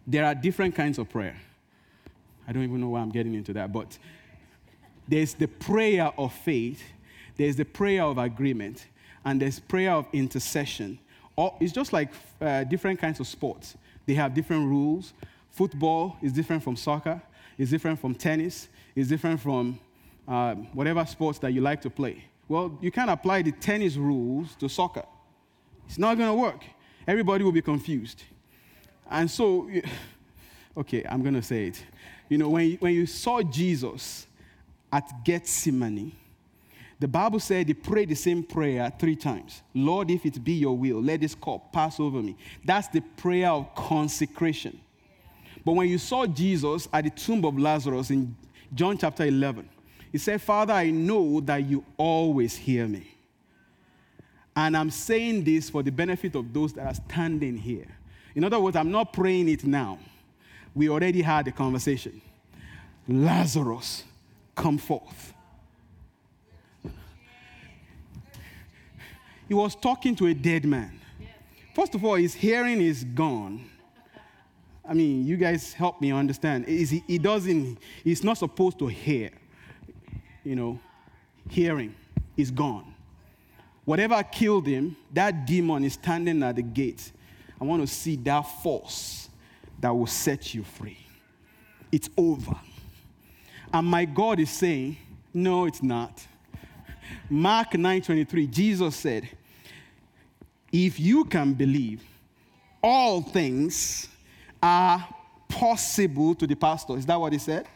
[0.06, 1.38] there are different kinds of prayer.
[2.48, 3.98] I don't even know why I'm getting into that, but
[5.08, 6.84] there's the prayer of faith,
[7.38, 8.88] there's the prayer of agreement,
[9.24, 11.00] and there's prayer of intercession.
[11.60, 13.76] It's just like uh, different kinds of sports.
[14.06, 15.14] They have different rules,
[15.52, 17.22] Football is different from soccer,
[17.58, 19.80] it's different from tennis, it's different from
[20.28, 22.24] uh, whatever sports that you like to play.
[22.48, 25.04] Well, you can't apply the tennis rules to soccer.
[25.88, 26.64] It's not going to work.
[27.06, 28.24] Everybody will be confused.
[29.10, 29.70] And so,
[30.78, 31.84] okay, I'm going to say it.
[32.30, 34.28] You know, when you, when you saw Jesus
[34.92, 36.14] at Gethsemane,
[37.02, 40.78] the Bible said he prayed the same prayer three times Lord, if it be your
[40.78, 42.38] will, let this cup pass over me.
[42.64, 44.80] That's the prayer of consecration.
[45.66, 48.36] But when you saw Jesus at the tomb of Lazarus in
[48.76, 49.68] John chapter 11,
[50.12, 53.08] he said, Father, I know that you always hear me.
[54.56, 57.88] And I'm saying this for the benefit of those that are standing here.
[58.36, 59.98] In other words, I'm not praying it now.
[60.76, 62.22] We already had a conversation.
[63.08, 64.04] Lazarus,
[64.56, 65.31] come forth.
[69.52, 70.98] He was talking to a dead man.
[71.76, 73.70] First of all, his hearing is gone.
[74.88, 76.66] I mean, you guys help me understand.
[76.66, 79.30] He, he doesn't, he's not supposed to hear.
[80.46, 80.80] You know,
[81.50, 81.94] hearing
[82.38, 82.94] is gone.
[83.84, 87.12] Whatever killed him, that demon is standing at the gate.
[87.60, 89.30] I want to see that force
[89.82, 91.06] that will set you free.
[91.92, 92.56] It's over.
[93.74, 94.96] And my God is saying,
[95.34, 96.26] no, it's not.
[97.30, 99.28] Mark 9:23, Jesus said,
[100.72, 102.04] if you can believe,
[102.82, 104.08] all things
[104.62, 105.06] are
[105.48, 106.98] possible to the pastor.
[106.98, 107.68] Is that what he said?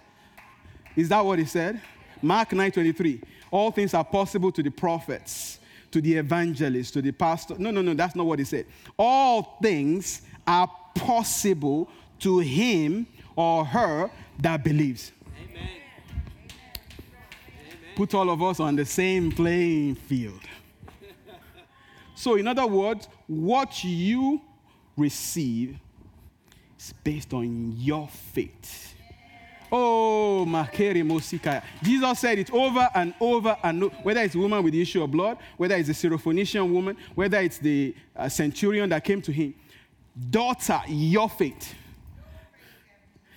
[0.95, 1.81] Is that what he said?
[2.21, 3.21] Mark 9:23.
[3.51, 5.59] All things are possible to the prophets,
[5.91, 7.55] to the evangelists, to the pastor.
[7.57, 8.65] No, no, no, that's not what he said.
[8.97, 11.89] All things are possible
[12.19, 15.11] to him or her that believes.
[15.37, 15.69] Amen.
[17.95, 20.41] Put all of us on the same playing field.
[22.16, 24.41] So, in other words, what you
[24.95, 25.78] receive
[26.80, 28.93] is based on your faith.
[29.70, 31.61] Oh, Makere Mosikaya.
[31.84, 35.03] Jesus said it over and over and over, whether it's a woman with the issue
[35.03, 39.34] of blood, whether it's a Syrophoenician woman, whether it's the uh, centurion that came to
[39.34, 39.53] him.
[40.30, 41.76] Daughter, your faith.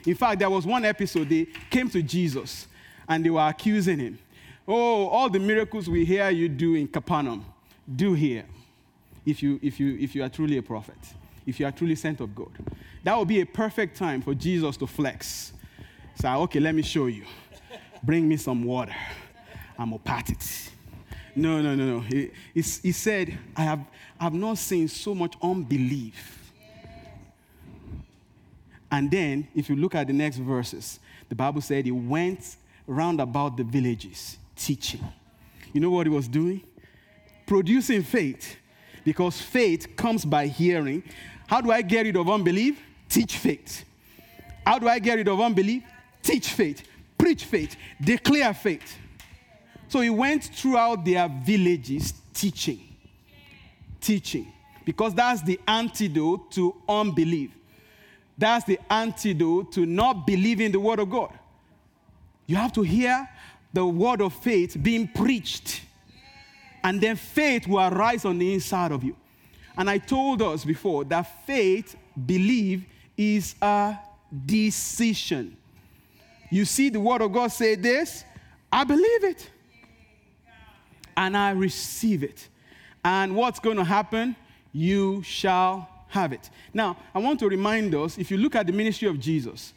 [0.06, 2.68] In fact, there was one episode they came to Jesus
[3.08, 4.18] and they were accusing him.
[4.66, 7.44] Oh, all the miracles we hear you do in Capernaum,
[7.96, 8.44] do here
[9.30, 10.98] if you, if you, if you are truly a prophet
[11.48, 12.50] if you are truly sent of God.
[13.02, 15.54] That would be a perfect time for Jesus to flex.
[16.14, 17.24] Say, ah, okay, let me show you.
[18.02, 18.94] Bring me some water.
[19.78, 20.70] I'm a pat it.
[21.34, 22.00] No, no, no, no.
[22.00, 23.80] He, he, he said, I have,
[24.20, 26.52] I have not seen so much unbelief.
[28.90, 31.00] And then, if you look at the next verses,
[31.30, 32.56] the Bible said he went
[32.86, 35.00] round about the villages teaching.
[35.72, 36.60] You know what he was doing?
[37.46, 38.56] Producing faith.
[39.04, 41.02] Because faith comes by hearing,
[41.46, 42.80] How do I get rid of unbelief?
[43.08, 43.84] Teach faith.
[44.66, 45.82] How do I get rid of unbelief?
[46.22, 46.86] Teach faith,
[47.16, 48.98] preach faith, declare faith.
[49.88, 52.80] So he went throughout their villages teaching.
[54.00, 54.52] Teaching.
[54.84, 57.50] Because that's the antidote to unbelief.
[58.36, 61.32] That's the antidote to not believing the word of God.
[62.46, 63.28] You have to hear
[63.72, 65.82] the word of faith being preached.
[66.88, 69.14] And then faith will arise on the inside of you.
[69.76, 73.98] And I told us before that faith, believe, is a
[74.46, 75.54] decision.
[76.48, 78.24] You see the word of God say this,
[78.72, 79.50] I believe it.
[81.14, 82.48] And I receive it.
[83.04, 84.34] And what's going to happen?
[84.72, 86.48] You shall have it.
[86.72, 89.74] Now, I want to remind us if you look at the ministry of Jesus,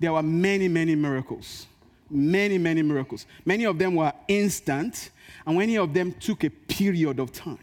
[0.00, 1.66] there were many, many miracles.
[2.08, 3.26] Many, many miracles.
[3.44, 5.10] Many of them were instant,
[5.46, 7.58] and many of them took a period of time.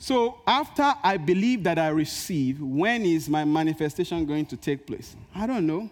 [0.00, 5.16] So, after I believe that I receive, when is my manifestation going to take place?
[5.34, 5.90] I don't know.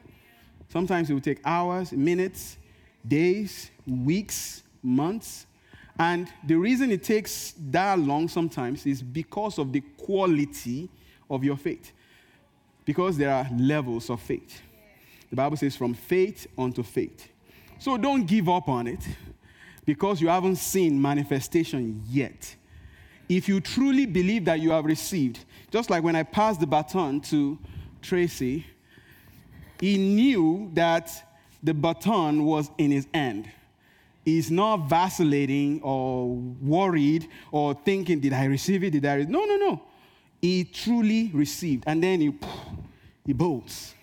[0.68, 2.56] Sometimes it will take hours, minutes,
[3.06, 5.46] days, weeks, months.
[5.98, 10.88] And the reason it takes that long sometimes is because of the quality
[11.28, 11.92] of your faith.
[12.84, 14.60] Because there are levels of faith.
[15.30, 17.28] The Bible says from faith unto faith.
[17.78, 19.00] So don't give up on it
[19.86, 22.54] because you haven't seen manifestation yet.
[23.28, 27.20] If you truly believe that you have received, just like when I passed the baton
[27.22, 27.58] to
[28.02, 28.66] Tracy,
[29.80, 31.10] he knew that
[31.62, 33.48] the baton was in his hand.
[34.24, 38.90] He's not vacillating or worried or thinking, did I receive it?
[38.90, 39.14] Did I?
[39.14, 39.26] Re-?
[39.26, 39.82] No, no, no.
[40.42, 41.84] He truly received.
[41.86, 42.34] And then he,
[43.24, 43.94] he bolts.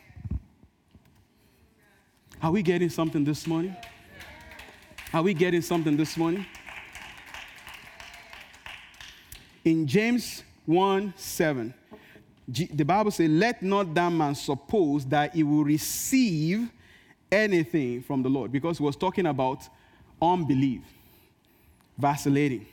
[2.42, 3.76] Are we getting something this morning?
[5.14, 6.44] Are we getting something this morning?
[9.64, 11.72] In James 1 7,
[12.48, 16.68] the Bible says, Let not that man suppose that he will receive
[17.32, 19.70] anything from the Lord, because he was talking about
[20.20, 20.82] unbelief,
[21.96, 22.66] vacillating.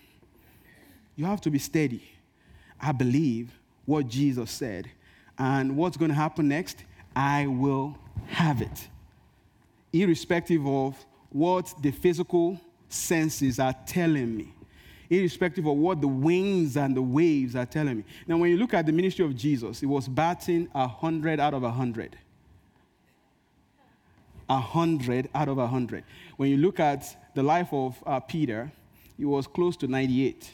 [1.16, 2.02] You have to be steady.
[2.80, 3.50] I believe
[3.84, 4.90] what Jesus said.
[5.38, 6.84] And what's going to happen next?
[7.14, 8.88] I will have it.
[9.92, 10.96] Irrespective of
[11.30, 14.52] what the physical senses are telling me
[15.10, 18.04] irrespective of what the winds and the waves are telling me.
[18.26, 21.52] Now, when you look at the ministry of Jesus, it was batting a hundred out
[21.52, 22.16] of a hundred.
[24.48, 26.04] A hundred out of a hundred.
[26.36, 28.70] When you look at the life of uh, Peter,
[29.16, 30.50] he was close to 98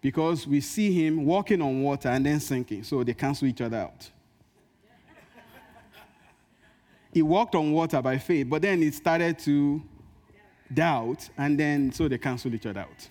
[0.00, 3.78] because we see him walking on water and then sinking, so they cancel each other
[3.78, 4.10] out.
[7.12, 9.82] He walked on water by faith, but then he started to
[10.72, 13.08] doubt, and then so they canceled each other out.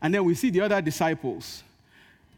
[0.00, 1.62] And then we see the other disciples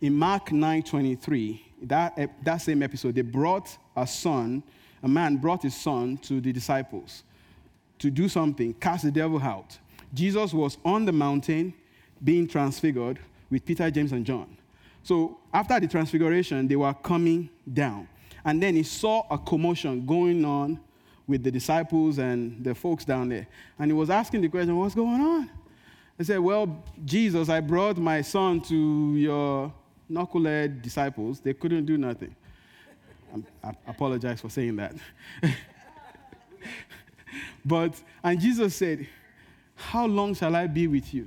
[0.01, 4.63] in Mark 9 23, that, eh, that same episode, they brought a son,
[5.03, 7.23] a man brought his son to the disciples
[7.99, 9.79] to do something, cast the devil out.
[10.13, 11.75] Jesus was on the mountain
[12.23, 13.19] being transfigured
[13.51, 14.57] with Peter, James, and John.
[15.03, 18.09] So after the transfiguration, they were coming down.
[18.47, 20.79] And then he saw a commotion going on
[21.27, 23.49] with the disciples and the folks down there.
[23.77, 25.51] And he was asking the question, What's going on?
[26.17, 29.75] He said, Well, Jesus, I brought my son to your
[30.09, 31.41] knucklehead disciples.
[31.41, 32.37] They couldn't do nothing.
[33.65, 34.95] I apologize for saying that.
[37.65, 39.09] but, and Jesus said,
[39.75, 41.27] How long shall I be with you?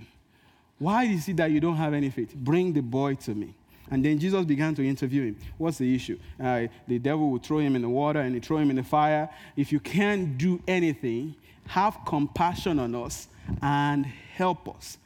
[0.78, 2.34] Why is it that you don't have any faith?
[2.34, 3.56] Bring the boy to me.
[3.92, 5.38] And then Jesus began to interview him.
[5.58, 6.20] What's the issue?
[6.42, 8.84] Uh, the devil will throw him in the water and he throw him in the
[8.84, 9.30] fire.
[9.56, 11.36] If you can't do anything,
[11.68, 13.28] have compassion on us
[13.62, 14.98] and help us.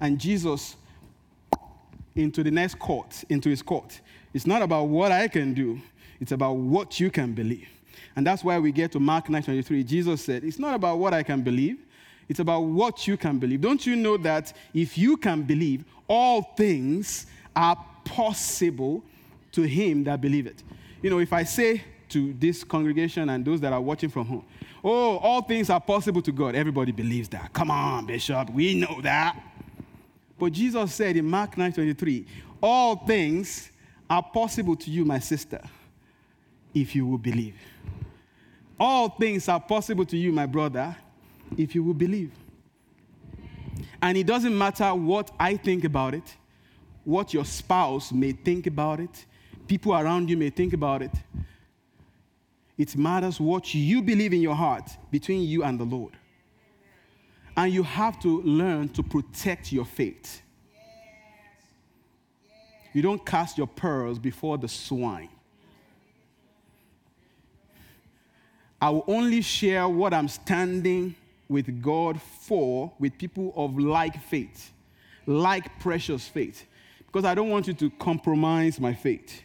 [0.00, 0.76] And Jesus,
[2.14, 4.00] into the next court, into his court,
[4.32, 5.80] it's not about what I can do,
[6.20, 7.68] it's about what you can believe.
[8.16, 9.86] And that's why we get to Mark 9:23.
[9.86, 11.78] Jesus said, It's not about what I can believe,
[12.28, 13.60] it's about what you can believe.
[13.60, 19.04] Don't you know that if you can believe, all things are possible
[19.52, 20.62] to him that believeth?
[21.02, 24.44] You know, if I say to this congregation and those that are watching from home,
[24.82, 26.54] Oh, all things are possible to God.
[26.54, 27.52] Everybody believes that.
[27.52, 29.38] Come on, Bishop, we know that.
[30.38, 32.24] But Jesus said in Mark 9:23,
[32.62, 33.70] all things
[34.08, 35.60] are possible to you, my sister,
[36.74, 37.56] if you will believe.
[38.78, 40.96] All things are possible to you, my brother,
[41.58, 42.32] if you will believe.
[44.00, 46.36] And it doesn't matter what I think about it,
[47.04, 49.24] what your spouse may think about it,
[49.66, 51.12] people around you may think about it.
[52.76, 56.14] It matters what you believe in your heart between you and the Lord.
[57.56, 60.40] And you have to learn to protect your faith.
[62.92, 65.28] You don't cast your pearls before the swine.
[68.80, 71.14] I will only share what I'm standing
[71.48, 74.72] with God for with people of like faith,
[75.26, 76.64] like precious faith.
[77.10, 79.42] Because I don't want you to compromise my faith.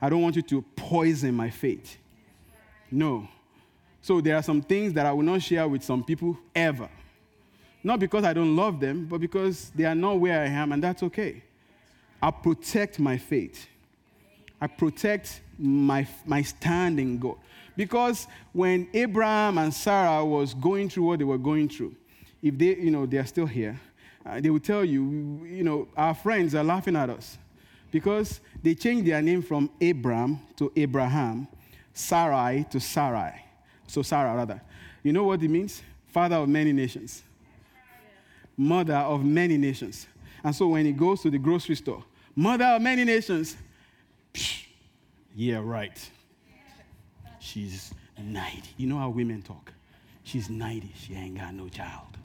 [0.00, 1.96] I don't want you to poison my faith.
[2.90, 3.28] No.
[4.00, 6.88] So there are some things that I will not share with some people ever.
[7.82, 10.82] Not because I don't love them, but because they are not where I am, and
[10.82, 11.42] that's okay.
[12.22, 13.66] I protect my faith.
[14.60, 17.36] I protect my, my stand in God.
[17.76, 21.94] Because when Abraham and Sarah was going through what they were going through,
[22.42, 23.80] if they, you know, they are still here,
[24.28, 27.38] uh, they will tell you, you know, our friends are laughing at us
[27.90, 31.48] because they changed their name from Abram to Abraham,
[31.94, 33.44] Sarai to Sarai.
[33.86, 34.60] So Sarah, rather.
[35.02, 35.82] You know what it means?
[36.08, 37.22] Father of many nations.
[38.56, 40.06] Mother of many nations.
[40.44, 42.04] And so when he goes to the grocery store,
[42.36, 43.56] mother of many nations,
[44.34, 44.66] psh,
[45.34, 46.10] yeah, right.
[47.38, 48.62] She's 90.
[48.76, 49.72] You know how women talk?
[50.24, 50.92] She's 90.
[50.96, 52.18] She ain't got no child.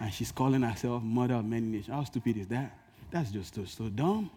[0.00, 1.94] And she's calling herself mother of many nations.
[1.94, 2.76] How stupid is that?
[3.10, 4.30] That's just so, so dumb.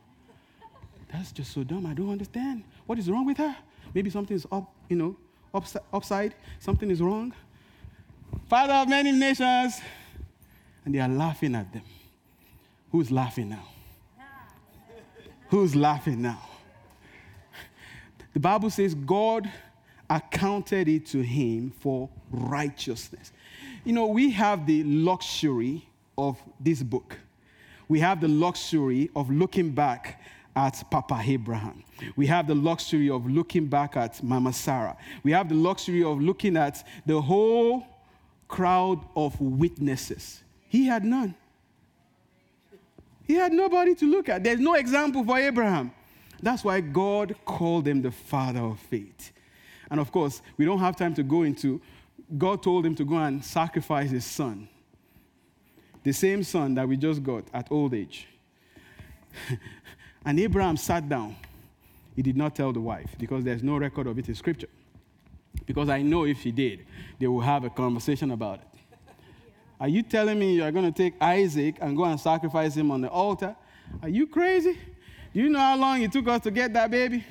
[1.12, 1.86] That's just so dumb.
[1.86, 2.64] I don't understand.
[2.86, 3.56] What is wrong with her?
[3.94, 5.16] Maybe something's up, you know,
[5.54, 6.36] upside, upside.
[6.60, 7.34] Something is wrong.
[8.50, 9.80] Father of many nations.
[10.84, 11.84] And they are laughing at them.
[12.92, 13.68] Who's laughing now?
[15.50, 16.42] Who's laughing now?
[18.34, 19.50] The Bible says God
[20.10, 23.32] accounted it to him for righteousness.
[23.84, 25.86] You know, we have the luxury
[26.18, 27.18] of this book.
[27.90, 30.22] We have the luxury of looking back
[30.56, 31.84] at Papa Abraham.
[32.16, 34.96] We have the luxury of looking back at Mama Sarah.
[35.24, 37.86] We have the luxury of looking at the whole
[38.48, 40.44] crowd of witnesses.
[40.70, 41.36] He had none.
[43.26, 44.44] He had nobody to look at.
[44.44, 45.92] There's no example for Abraham.
[46.42, 49.32] That's why God called him the father of faith.
[49.90, 51.82] And of course, we don't have time to go into,
[52.38, 54.68] God told him to go and sacrifice his son.
[56.04, 58.28] The same son that we just got at old age.
[60.26, 61.36] and Abraham sat down.
[62.16, 64.68] He did not tell the wife because there's no record of it in scripture.
[65.66, 66.86] Because I know if he did,
[67.20, 68.68] they will have a conversation about it.
[69.80, 73.02] Are you telling me you're going to take Isaac and go and sacrifice him on
[73.02, 73.56] the altar?
[74.02, 74.78] Are you crazy?
[75.34, 77.26] Do you know how long it took us to get that baby?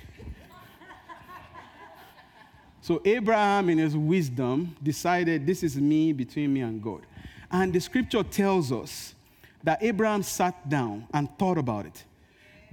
[2.82, 7.06] So Abraham, in his wisdom, decided this is me between me and God.
[7.48, 9.14] And the scripture tells us
[9.62, 12.02] that Abraham sat down and thought about it.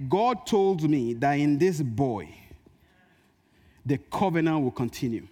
[0.08, 2.28] God told me that in this boy,
[3.86, 5.28] the covenant will continue.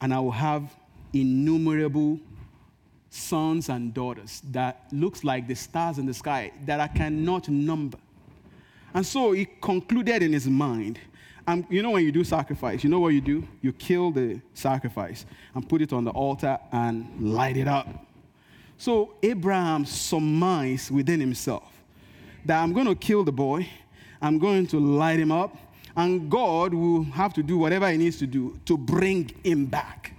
[0.00, 0.74] And I will have
[1.12, 2.18] innumerable
[3.10, 7.98] sons and daughters that looks like the stars in the sky that I cannot number.
[8.94, 10.98] And so he concluded in his mind.
[11.46, 13.46] And you know when you do sacrifice, you know what you do?
[13.60, 17.86] You kill the sacrifice and put it on the altar and light it up.
[18.78, 21.70] So Abraham surmised within himself
[22.46, 23.68] that I'm going to kill the boy,
[24.20, 25.56] I'm going to light him up,
[25.96, 30.12] and God will have to do whatever he needs to do to bring him back.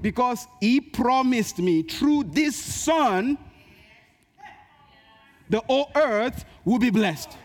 [0.00, 3.36] Because he promised me through this son,
[5.50, 7.36] the whole earth will be blessed.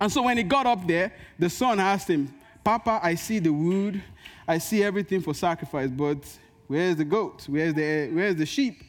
[0.00, 2.32] And so when he got up there, the son asked him,
[2.64, 4.02] Papa, I see the wood,
[4.48, 6.18] I see everything for sacrifice, but
[6.66, 7.46] where's the goat?
[7.48, 8.82] Where's the, where's the sheep?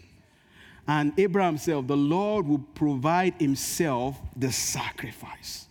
[0.88, 5.68] And Abraham said, The Lord will provide himself the sacrifice,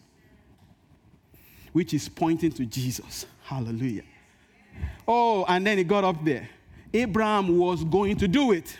[1.73, 3.27] which is pointing to Jesus.
[3.45, 4.05] Hallelujah.
[5.09, 6.49] Oh, and then he got up there.
[6.93, 8.77] Abraham was going to do it.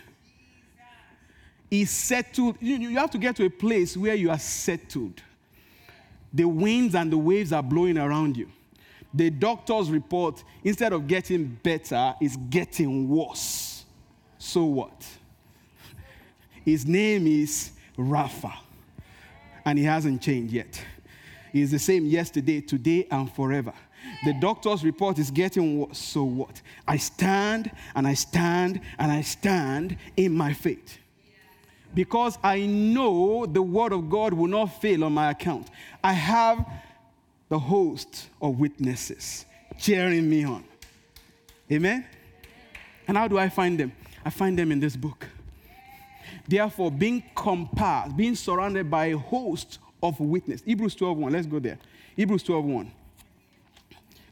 [1.71, 2.57] He settled.
[2.61, 5.23] You have to get to a place where you are settled
[6.33, 8.49] the winds and the waves are blowing around you.
[9.13, 13.85] The doctor's report, instead of getting better, is getting worse.
[14.39, 15.07] So what?
[16.65, 18.53] His name is Rapha,
[19.65, 20.81] and he hasn't changed yet.
[21.53, 23.73] He's the same yesterday, today, and forever.
[24.25, 25.99] The doctor's report is getting worse.
[25.99, 26.63] So what?
[26.87, 30.99] I stand and I stand and I stand in my faith
[31.95, 35.69] because I know the word of God will not fail on my account.
[36.03, 36.65] I have
[37.49, 39.45] the host of witnesses
[39.79, 40.65] cheering me on.
[41.71, 42.07] Amen?
[43.09, 43.93] And how do I find them?
[44.25, 45.27] I find them in this book.
[46.47, 50.65] Therefore, being compassed, being surrounded by a host of witnesses.
[50.65, 51.33] Hebrews 12:1.
[51.33, 51.79] Let's go there.
[52.17, 52.91] Hebrews 12:1.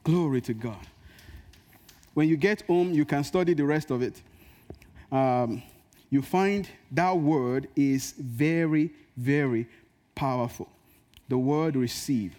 [0.05, 0.87] Glory to God.
[2.15, 4.23] When you get home, you can study the rest of it.
[5.11, 5.63] Um,
[6.11, 9.67] you find that word is very, very
[10.15, 10.69] powerful.
[11.29, 12.35] The word receive.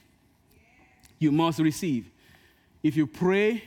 [1.19, 2.09] You must receive.
[2.81, 3.63] If you pray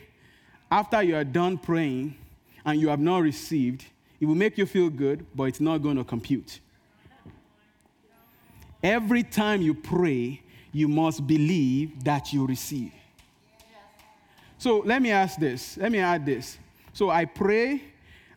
[0.70, 2.16] after you are done praying
[2.64, 3.84] and you have not received,
[4.20, 6.60] it will make you feel good, but it's not going to compute.
[8.82, 10.42] Every time you pray,
[10.72, 12.92] you must believe that you receive.
[14.58, 15.76] So let me ask this.
[15.76, 16.58] Let me add this.
[16.92, 17.82] So I pray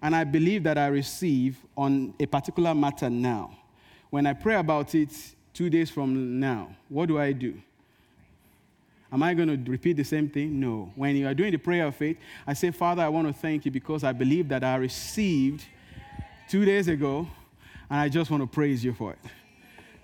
[0.05, 3.57] and I believe that I receive on a particular matter now.
[4.11, 5.09] When I pray about it
[5.51, 7.59] two days from now, what do I do?
[9.11, 10.59] Am I going to repeat the same thing?
[10.59, 10.91] No.
[10.93, 13.65] When you are doing the prayer of faith, I say, Father, I want to thank
[13.65, 15.65] you because I believe that I received
[16.47, 17.27] two days ago,
[17.89, 19.19] and I just want to praise you for it.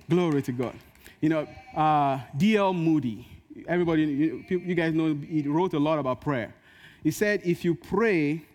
[0.10, 0.74] Glory to God.
[1.20, 2.74] You know, uh, D.L.
[2.74, 3.28] Moody,
[3.68, 6.56] everybody, you, you guys know, he wrote a lot about prayer.
[7.04, 8.46] He said, if you pray,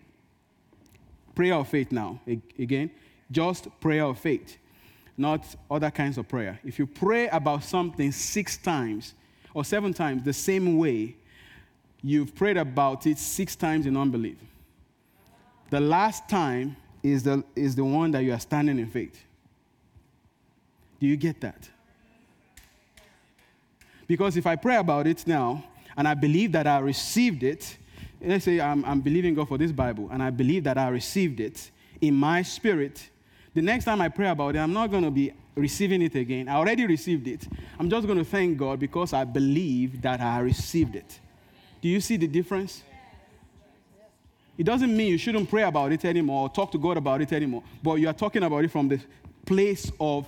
[1.37, 2.19] prayer of faith now,
[2.57, 2.89] again,
[3.29, 4.57] just prayer of faith,
[5.15, 6.59] not other kinds of prayer.
[6.65, 9.13] If you pray about something six times
[9.53, 11.15] or seven times the same way,
[12.01, 14.37] you've prayed about it six times in unbelief.
[15.69, 19.23] The last time is the, is the one that you are standing in faith.
[20.99, 21.69] Do you get that?
[24.07, 25.63] Because if I pray about it now
[25.95, 27.77] and I believe that I received it,
[28.21, 31.39] let's say I'm, I'm believing God for this Bible and I believe that I received
[31.39, 33.09] it in my spirit,
[33.53, 36.47] the next time I pray about it, I'm not going to be receiving it again.
[36.47, 37.47] I already received it.
[37.79, 41.19] I'm just going to thank God because I believe that I received it.
[41.81, 42.83] Do you see the difference?
[44.57, 47.31] It doesn't mean you shouldn't pray about it anymore or talk to God about it
[47.31, 48.99] anymore, but you are talking about it from the
[49.45, 50.27] place of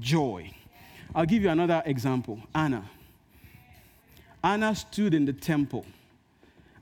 [0.00, 0.50] joy.
[1.14, 2.84] I'll give you another example Anna.
[4.42, 5.86] Anna stood in the temple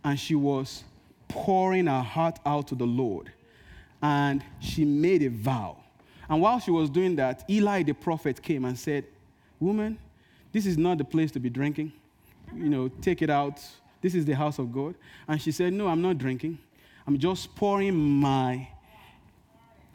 [0.04, 0.84] and she was
[1.28, 3.32] pouring her heart out to the Lord.
[4.02, 5.78] And she made a vow.
[6.28, 9.04] And while she was doing that, Eli the prophet came and said,
[9.58, 9.98] Woman,
[10.52, 11.92] this is not the place to be drinking.
[12.54, 13.60] You know, take it out.
[14.02, 14.94] This is the house of God.
[15.26, 16.58] And she said, No, I'm not drinking.
[17.06, 18.68] I'm just pouring my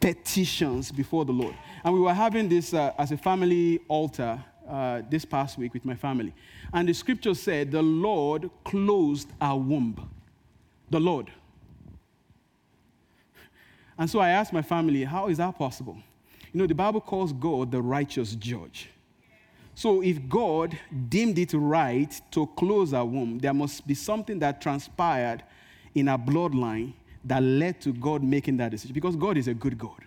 [0.00, 1.54] petitions before the Lord.
[1.84, 5.84] And we were having this uh, as a family altar uh, this past week with
[5.84, 6.32] my family.
[6.72, 10.08] And the scripture said, The Lord closed our womb.
[10.90, 11.30] The Lord.
[13.98, 15.98] And so I asked my family, How is that possible?
[16.52, 18.88] You know, the Bible calls God the righteous judge.
[19.74, 24.60] So if God deemed it right to close our womb, there must be something that
[24.60, 25.42] transpired
[25.94, 26.92] in our bloodline
[27.24, 28.94] that led to God making that decision.
[28.94, 30.04] Because God is a good God,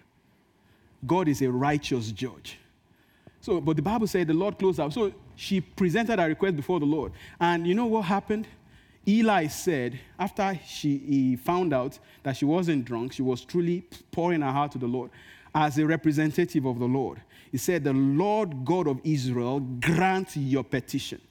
[1.05, 2.57] God is a righteous judge.
[3.41, 4.93] So, but the Bible said the Lord closed out.
[4.93, 7.11] So she presented a request before the Lord.
[7.39, 8.47] And you know what happened?
[9.07, 14.41] Eli said, after she, he found out that she wasn't drunk, she was truly pouring
[14.41, 15.11] her heart to the Lord
[15.53, 17.21] as a representative of the Lord.
[17.51, 21.21] He said, The Lord God of Israel grant your petition.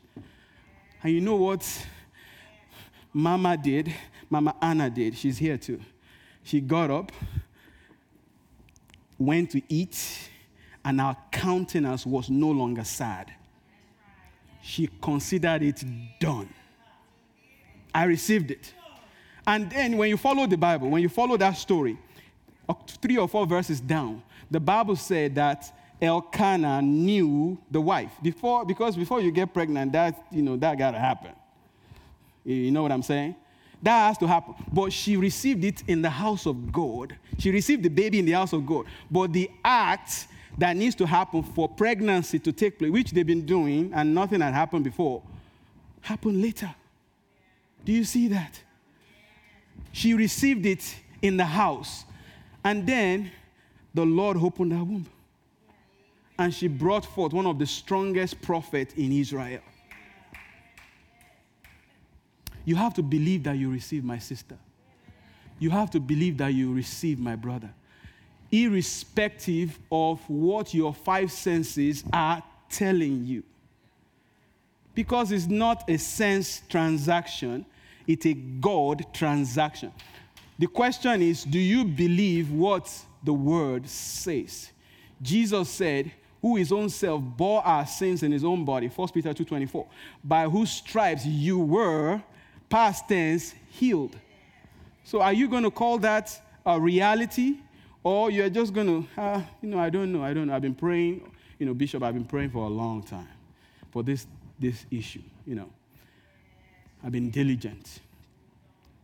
[1.02, 1.66] And you know what
[3.12, 3.92] Mama did?
[4.30, 5.16] Mama Anna did.
[5.16, 5.80] She's here too.
[6.44, 7.12] She got up,
[9.18, 10.30] went to eat,
[10.84, 13.32] and our countenance was no longer sad.
[14.62, 15.84] She considered it
[16.20, 16.48] done.
[17.94, 18.72] I received it.
[19.46, 21.98] And then when you follow the Bible, when you follow that story,
[22.68, 28.12] uh, three or four verses down, the Bible said that Elkanah knew the wife.
[28.22, 31.32] Before, because before you get pregnant, that, you know, that gotta happen.
[32.44, 33.34] You know what I'm saying?
[33.82, 34.54] That has to happen.
[34.72, 37.16] But she received it in the house of God.
[37.38, 38.86] She received the baby in the house of God.
[39.10, 40.28] But the act
[40.58, 44.40] that needs to happen for pregnancy to take place, which they've been doing and nothing
[44.40, 45.22] had happened before,
[46.00, 46.74] happened later.
[47.84, 48.60] Do you see that?
[49.92, 52.04] She received it in the house.
[52.64, 53.30] And then
[53.94, 55.06] the Lord opened her womb.
[56.38, 59.60] And she brought forth one of the strongest prophets in Israel.
[62.64, 64.56] You have to believe that you receive my sister.
[65.58, 67.70] You have to believe that you receive my brother
[68.52, 73.42] irrespective of what your five senses are telling you.
[74.94, 77.64] Because it's not a sense transaction,
[78.06, 79.90] it's a God transaction.
[80.58, 82.92] The question is do you believe what
[83.24, 84.70] the word says?
[85.22, 89.32] Jesus said, who his own self bore our sins in his own body 1 peter
[89.32, 89.86] 2.24
[90.24, 92.20] by whose stripes you were
[92.68, 94.16] past tense healed
[95.04, 96.36] so are you going to call that
[96.66, 97.54] a reality
[98.04, 100.54] or you're just going to, ah, you know, I don't know, I don't know.
[100.54, 103.28] I've been praying, you know, Bishop, I've been praying for a long time
[103.90, 104.26] for this,
[104.58, 105.68] this issue, you know.
[107.04, 108.00] I've been diligent.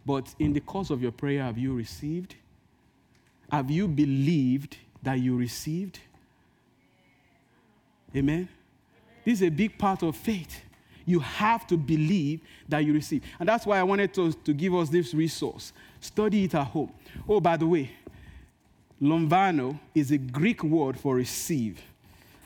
[0.06, 2.34] But in the course of your prayer, have you received?
[3.50, 5.98] Have you believed that you received?
[8.16, 8.48] Amen?
[9.24, 10.62] This is a big part of faith.
[11.04, 13.22] You have to believe that you receive.
[13.40, 15.72] And that's why I wanted to, to give us this resource.
[16.00, 16.92] Study it at home.
[17.28, 17.90] Oh, by the way,
[19.00, 21.80] lambano is a Greek word for receive.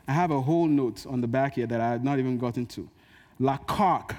[0.06, 2.66] I have a whole note on the back here that I have not even gotten
[2.66, 2.88] to.
[3.40, 4.16] Lakak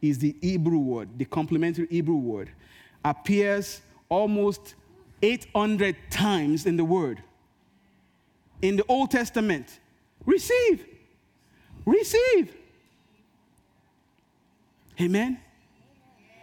[0.00, 2.50] is the Hebrew word, the complementary Hebrew word,
[3.04, 4.74] appears almost
[5.22, 7.22] 800 times in the word.
[8.62, 9.80] In the Old Testament,
[10.24, 10.86] receive,
[11.84, 12.54] receive.
[15.00, 15.38] Amen.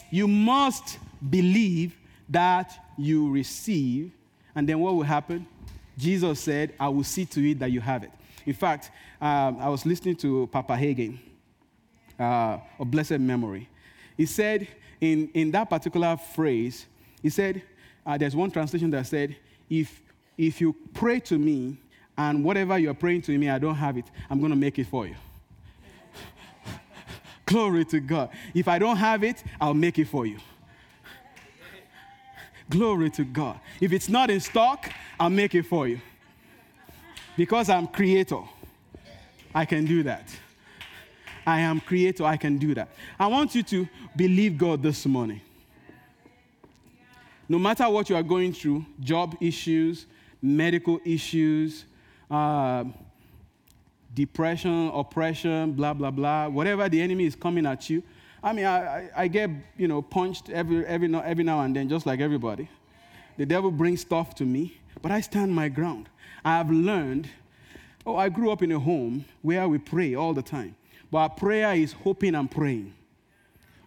[0.09, 0.97] You must
[1.29, 1.95] believe
[2.29, 4.11] that you receive,
[4.57, 5.45] and then what will happen?
[5.99, 8.09] Jesus said, I will see to it that you have it.
[8.43, 8.89] In fact,
[9.21, 11.19] um, I was listening to Papa Hagin
[12.19, 13.69] uh, of blessed memory.
[14.17, 14.67] He said,
[14.99, 16.87] in, in that particular phrase,
[17.21, 17.61] he said,
[18.03, 19.35] uh, there's one translation that said,
[19.69, 20.01] if,
[20.39, 21.77] if you pray to me
[22.17, 24.87] and whatever you're praying to me, I don't have it, I'm going to make it
[24.87, 25.15] for you.
[27.45, 28.31] Glory to God.
[28.55, 30.39] If I don't have it, I'll make it for you.
[32.69, 33.59] Glory to God.
[33.79, 36.01] If it's not in stock, I'll make it for you.
[37.37, 38.41] Because I'm creator,
[39.53, 40.29] I can do that.
[41.45, 42.89] I am creator, I can do that.
[43.17, 45.41] I want you to believe God this morning.
[47.47, 50.05] No matter what you are going through job issues,
[50.41, 51.85] medical issues,
[52.29, 52.83] uh,
[54.13, 58.03] depression, oppression, blah, blah, blah, whatever the enemy is coming at you.
[58.43, 62.05] I mean, I, I get, you know, punched every, every, every now and then, just
[62.05, 62.69] like everybody.
[63.37, 66.09] The devil brings stuff to me, but I stand my ground.
[66.45, 67.29] I have learned,
[68.05, 70.75] oh, I grew up in a home where we pray all the time.
[71.11, 72.93] But our prayer is hoping and praying.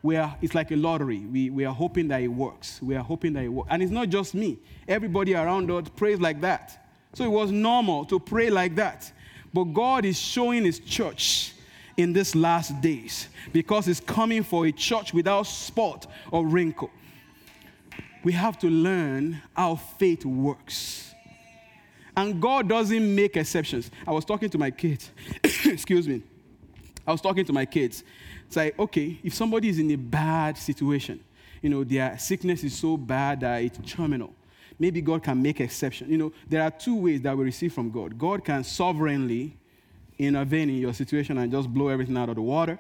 [0.03, 1.19] We are, it's like a lottery.
[1.19, 2.81] We, we are hoping that it works.
[2.81, 3.69] We are hoping that it works.
[3.71, 4.59] And it's not just me.
[4.89, 6.87] Everybody around us prays like that.
[7.13, 9.13] So it was normal to pray like that.
[9.53, 11.53] But God is showing His church
[12.01, 16.91] in these last days because it's coming for a church without spot or wrinkle.
[18.23, 21.15] We have to learn how faith works.
[22.17, 23.91] And God doesn't make exceptions.
[24.07, 25.11] I was talking to my kids,
[25.65, 26.23] excuse me.
[27.07, 28.05] I was talking to my kids.
[28.47, 31.21] It's like, okay, if somebody is in a bad situation,
[31.63, 34.35] you know, their sickness is so bad that it's terminal,
[34.79, 36.11] maybe God can make exception.
[36.11, 38.19] You know, there are two ways that we receive from God.
[38.19, 39.57] God can sovereignly
[40.27, 42.79] intervene in your situation and just blow everything out of the water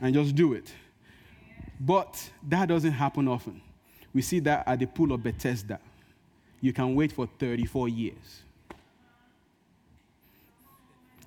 [0.00, 0.72] and just do it.
[1.78, 3.60] But that doesn't happen often.
[4.12, 5.78] We see that at the pool of Bethesda.
[6.60, 8.42] You can wait for 34 years.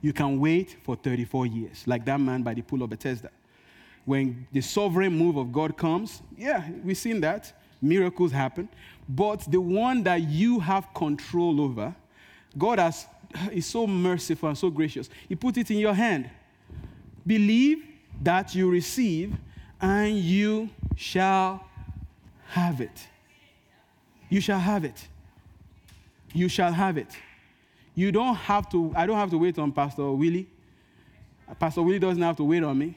[0.02, 3.30] You can wait for 34 years, like that man by the pool of Bethesda.
[4.06, 7.54] When the sovereign move of God comes, yeah, we've seen that.
[7.82, 8.68] Miracles happen.
[9.08, 11.96] But the one that you have control over,
[12.58, 13.08] God has,
[13.52, 15.10] is so merciful and so gracious.
[15.28, 16.30] He put it in your hand.
[17.26, 17.84] Believe
[18.22, 19.34] that you receive,
[19.82, 21.66] and you shall
[22.48, 23.08] have it.
[24.30, 25.08] You shall have it.
[26.34, 27.16] You shall have it.
[27.96, 30.48] You don't have to, I don't have to wait on Pastor Willie.
[31.60, 32.96] Pastor Willie doesn't have to wait on me.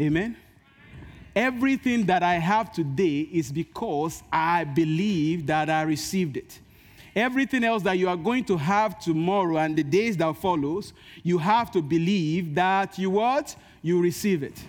[0.00, 0.36] Amen.
[1.34, 6.60] Everything that I have today is because I believe that I received it.
[7.18, 10.92] Everything else that you are going to have tomorrow and the days that follows,
[11.24, 13.56] you have to believe that you what?
[13.82, 14.62] You receive it.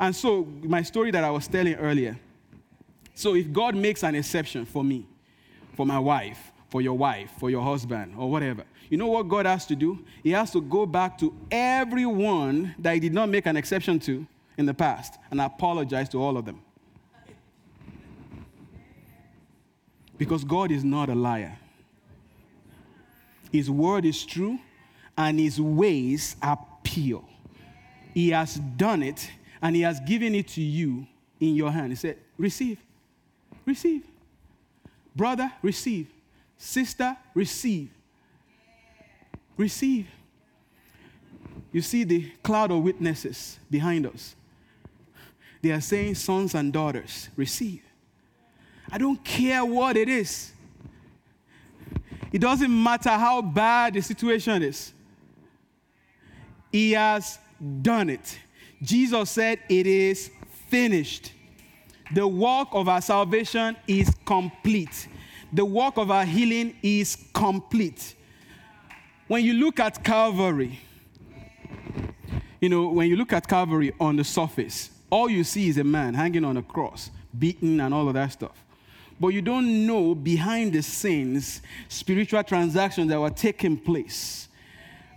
[0.00, 2.18] And so, my story that I was telling earlier.
[3.14, 5.06] So, if God makes an exception for me,
[5.76, 9.46] for my wife, for your wife, for your husband, or whatever, you know what God
[9.46, 10.04] has to do?
[10.24, 14.26] He has to go back to everyone that He did not make an exception to
[14.58, 16.60] in the past and apologize to all of them.
[20.24, 21.58] Because God is not a liar.
[23.52, 24.58] His word is true
[25.18, 27.22] and his ways are pure.
[28.14, 31.06] He has done it and he has given it to you
[31.40, 31.90] in your hand.
[31.90, 32.78] He said, Receive,
[33.66, 34.06] receive.
[35.14, 36.08] Brother, receive.
[36.56, 37.90] Sister, receive.
[39.58, 40.06] Receive.
[41.70, 44.34] You see the cloud of witnesses behind us.
[45.60, 47.82] They are saying, Sons and daughters, receive.
[48.90, 50.52] I don't care what it is.
[52.32, 54.92] It doesn't matter how bad the situation is.
[56.72, 57.38] He has
[57.82, 58.38] done it.
[58.82, 60.30] Jesus said, It is
[60.68, 61.32] finished.
[62.12, 65.08] The work of our salvation is complete.
[65.52, 68.16] The work of our healing is complete.
[69.28, 70.80] When you look at Calvary,
[72.60, 75.84] you know, when you look at Calvary on the surface, all you see is a
[75.84, 78.63] man hanging on a cross, beaten and all of that stuff.
[79.20, 84.48] But you don't know behind the scenes spiritual transactions that were taking place.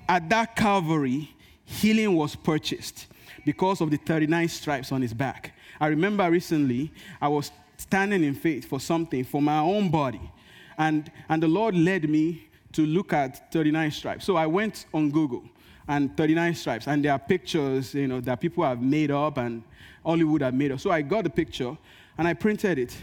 [0.08, 1.34] At that Calvary,
[1.66, 3.08] healing was purchased
[3.46, 5.54] because of the 39 stripes on his back.
[5.80, 6.92] I remember recently
[7.22, 10.32] I was standing in faith for something for my own body,
[10.78, 14.26] and, and the Lord led me to look at 39 stripes.
[14.26, 15.44] So I went on Google
[15.88, 19.64] and 39 stripes, and there are pictures, you know, that people have made up and
[20.06, 20.80] Hollywood have made up.
[20.80, 21.78] So I got the picture
[22.18, 22.98] and I printed it,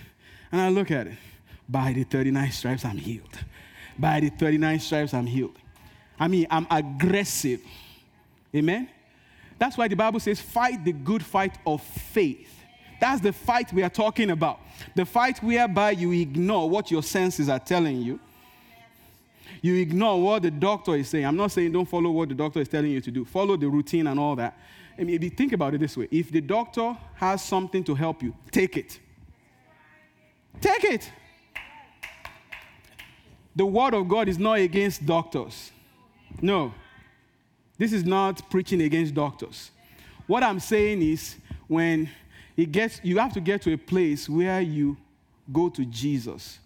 [0.54, 1.14] and I look at it.
[1.68, 3.38] By the 39 stripes, I'm healed.
[3.98, 5.56] By the 39 stripes, I'm healed.
[6.16, 7.60] I mean, I'm aggressive.
[8.54, 8.88] Amen?
[9.58, 12.54] That's why the Bible says, fight the good fight of faith.
[13.00, 14.60] That's the fight we are talking about.
[14.94, 18.20] The fight whereby you ignore what your senses are telling you.
[19.60, 21.26] You ignore what the doctor is saying.
[21.26, 23.24] I'm not saying don't follow what the doctor is telling you to do.
[23.24, 24.56] Follow the routine and all that.
[24.96, 28.32] I mean, think about it this way if the doctor has something to help you,
[28.52, 29.00] take it.
[30.60, 31.10] Take it.
[33.56, 35.70] The word of God is not against doctors.
[36.40, 36.74] No.
[37.78, 39.70] This is not preaching against doctors.
[40.26, 41.36] What I'm saying is
[41.68, 42.08] when
[42.56, 44.96] it gets you have to get to a place where you
[45.52, 46.58] go to Jesus,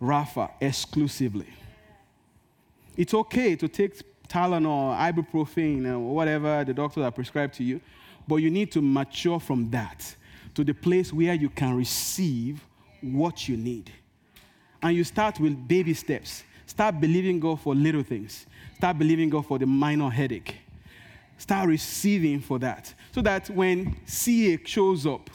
[0.00, 1.48] Rapha exclusively.
[2.96, 7.80] It's okay to take Tylenol, ibuprofen, or whatever the doctors have prescribed to you,
[8.26, 10.14] but you need to mature from that
[10.54, 12.64] to the place where you can receive
[13.12, 13.90] what you need.
[14.82, 16.44] And you start with baby steps.
[16.66, 18.46] Start believing God for little things.
[18.76, 20.56] Start believing God for the minor headache.
[21.38, 22.92] Start receiving for that.
[23.12, 25.30] So that when CA shows up,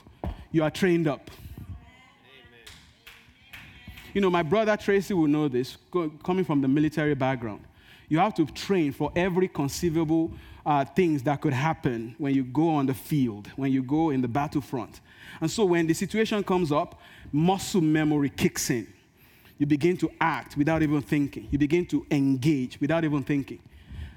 [0.52, 1.30] you are trained up.
[2.26, 2.74] Amen.
[4.14, 5.78] You know, my brother Tracy will know this,
[6.24, 7.62] coming from the military background.
[8.08, 10.32] You have to train for every conceivable
[10.66, 14.22] uh, things that could happen when you go on the field, when you go in
[14.22, 15.00] the battlefront.
[15.42, 17.00] And so when the situation comes up,
[17.32, 18.88] muscle memory kicks in.
[19.58, 21.48] You begin to act without even thinking.
[21.52, 23.60] You begin to engage without even thinking.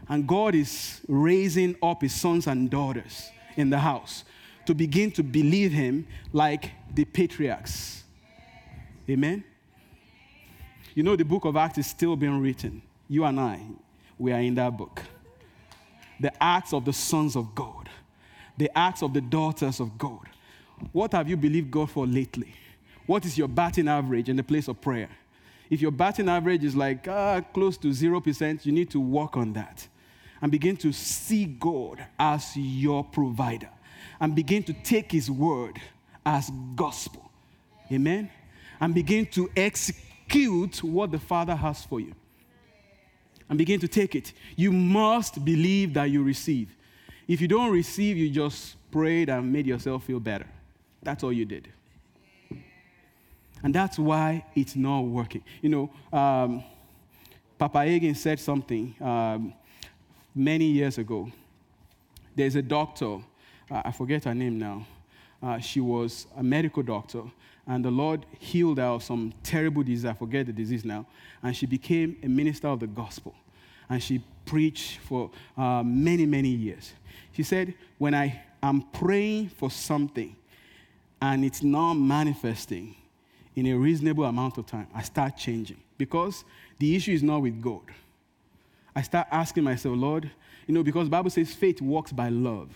[0.09, 4.25] And God is raising up his sons and daughters in the house
[4.67, 8.05] to begin to believe him like the patriarchs.
[9.09, 9.43] Amen?
[10.95, 12.83] You know, the book of Acts is still being written.
[13.09, 13.61] You and I,
[14.19, 15.03] we are in that book.
[16.21, 17.89] The acts of the sons of God,
[18.57, 20.29] the acts of the daughters of God.
[20.93, 22.55] What have you believed God for lately?
[23.13, 25.11] What is your batting average in the place of prayer?
[25.69, 29.53] If your batting average is like uh, close to 0%, you need to work on
[29.53, 29.87] that
[30.41, 33.69] and begin to see God as your provider
[34.19, 35.79] and begin to take His word
[36.25, 37.31] as gospel.
[37.93, 38.31] Amen?
[38.81, 42.15] And begin to execute what the Father has for you.
[43.51, 44.33] And begin to take it.
[44.57, 46.75] You must believe that you receive.
[47.29, 50.47] If you don't receive, you just prayed and made yourself feel better.
[51.03, 51.69] That's all you did.
[53.63, 55.43] And that's why it's not working.
[55.61, 56.65] You know, um,
[57.59, 59.55] Papa Hagin said something um,
[60.35, 61.31] many years ago.
[62.35, 63.19] There's a doctor,
[63.71, 64.87] uh, I forget her name now.
[65.43, 67.23] Uh, she was a medical doctor,
[67.67, 70.05] and the Lord healed her of some terrible disease.
[70.05, 71.07] I forget the disease now.
[71.43, 73.35] And she became a minister of the gospel.
[73.89, 76.93] And she preached for uh, many, many years.
[77.33, 80.35] She said, When I am praying for something
[81.21, 82.97] and it's not manifesting,
[83.55, 85.79] in a reasonable amount of time, I start changing.
[85.99, 86.45] Because
[86.79, 87.83] the issue is not with God.
[88.95, 90.31] I start asking myself, Lord,
[90.67, 92.71] you know, because Bible says faith works by love.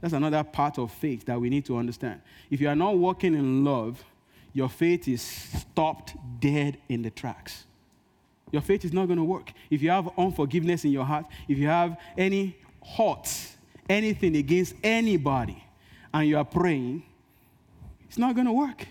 [0.00, 2.20] That's another part of faith that we need to understand.
[2.50, 4.02] If you are not walking in love,
[4.52, 7.66] your faith is stopped dead in the tracks.
[8.50, 9.52] Your faith is not going to work.
[9.68, 12.56] If you have unforgiveness in your heart, if you have any
[12.96, 13.28] hurt,
[13.88, 15.62] anything against anybody,
[16.12, 17.04] and you are praying,
[18.08, 18.86] it's not going to work.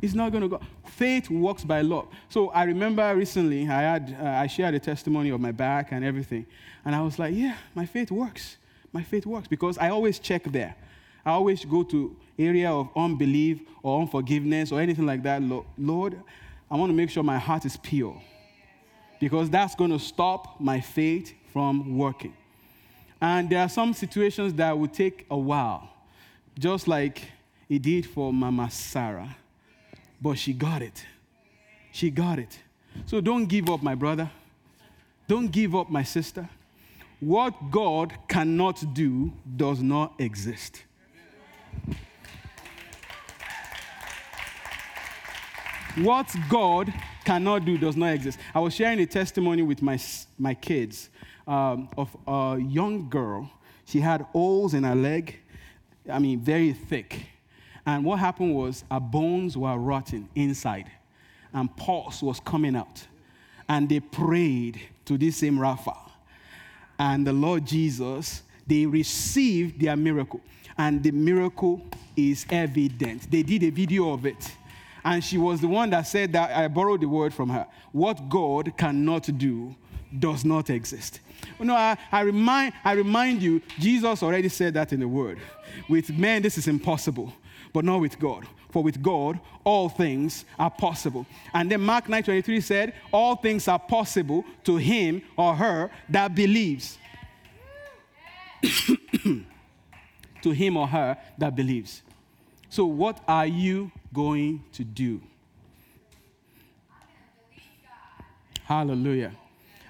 [0.00, 0.60] It's not going to go.
[0.86, 2.08] Faith works by love.
[2.28, 6.04] So I remember recently I had uh, I shared a testimony of my back and
[6.04, 6.46] everything,
[6.84, 8.56] and I was like, yeah, my faith works.
[8.92, 10.74] My faith works because I always check there.
[11.24, 15.42] I always go to area of unbelief or unforgiveness or anything like that.
[15.76, 16.16] Lord,
[16.70, 18.20] I want to make sure my heart is pure
[19.20, 22.34] because that's going to stop my faith from working.
[23.20, 25.90] And there are some situations that will take a while,
[26.56, 27.20] just like
[27.68, 29.36] it did for Mama Sarah
[30.20, 31.04] but she got it.
[31.92, 32.58] She got it.
[33.06, 34.30] So don't give up, my brother.
[35.26, 36.48] Don't give up, my sister.
[37.20, 40.84] What God cannot do does not exist.
[45.96, 46.92] What God
[47.24, 48.38] cannot do does not exist.
[48.54, 49.98] I was sharing a testimony with my,
[50.38, 51.10] my kids
[51.46, 53.50] um, of a young girl.
[53.84, 55.40] She had holes in her leg,
[56.10, 57.26] I mean, very thick.
[57.88, 60.90] And what happened was our bones were rotting inside,
[61.54, 63.06] and pus was coming out.
[63.66, 65.96] And they prayed to this same Rapha.
[66.98, 70.42] And the Lord Jesus They received their miracle,
[70.76, 71.80] and the miracle
[72.14, 73.30] is evident.
[73.30, 74.52] They did a video of it.
[75.02, 77.66] And she was the one that said that I borrowed the word from her.
[77.92, 79.74] What God cannot do
[80.18, 81.20] does not exist.
[81.58, 85.38] You know, I, I, remind, I remind you, Jesus already said that in the word.
[85.88, 87.32] With men, this is impossible,
[87.72, 88.46] but not with God.
[88.70, 91.26] For with God, all things are possible.
[91.54, 96.98] And then Mark 9:23 said, All things are possible to him or her that believes.
[100.42, 102.02] to him or her that believes.
[102.68, 105.20] So, what are you going to do?
[108.64, 109.32] Hallelujah.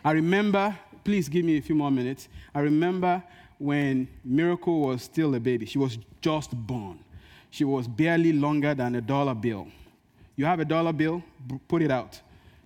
[0.04, 2.28] I remember, please give me a few more minutes.
[2.54, 3.22] I remember
[3.58, 5.66] when Miracle was still a baby.
[5.66, 7.00] She was just born.
[7.50, 9.68] She was barely longer than a dollar bill.
[10.36, 11.22] You have a dollar bill?
[11.66, 12.20] Put it out.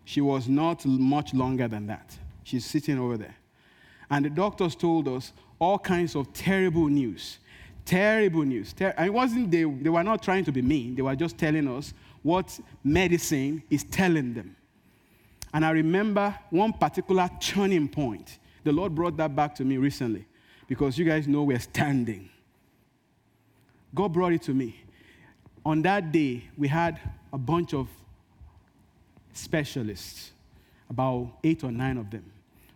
[0.04, 2.16] She was not much longer than that.
[2.44, 3.36] She's sitting over there.
[4.10, 7.38] And the doctors told us all kinds of terrible news.
[7.84, 8.72] Terrible news.
[8.72, 11.38] Ter- and it wasn't they, they were not trying to be mean, they were just
[11.38, 14.54] telling us what medicine is telling them.
[15.54, 18.38] And I remember one particular turning point.
[18.64, 20.26] The Lord brought that back to me recently
[20.66, 22.28] because you guys know we're standing.
[23.94, 24.76] God brought it to me.
[25.64, 26.98] On that day, we had
[27.32, 27.88] a bunch of
[29.32, 30.32] specialists,
[30.90, 32.24] about eight or nine of them,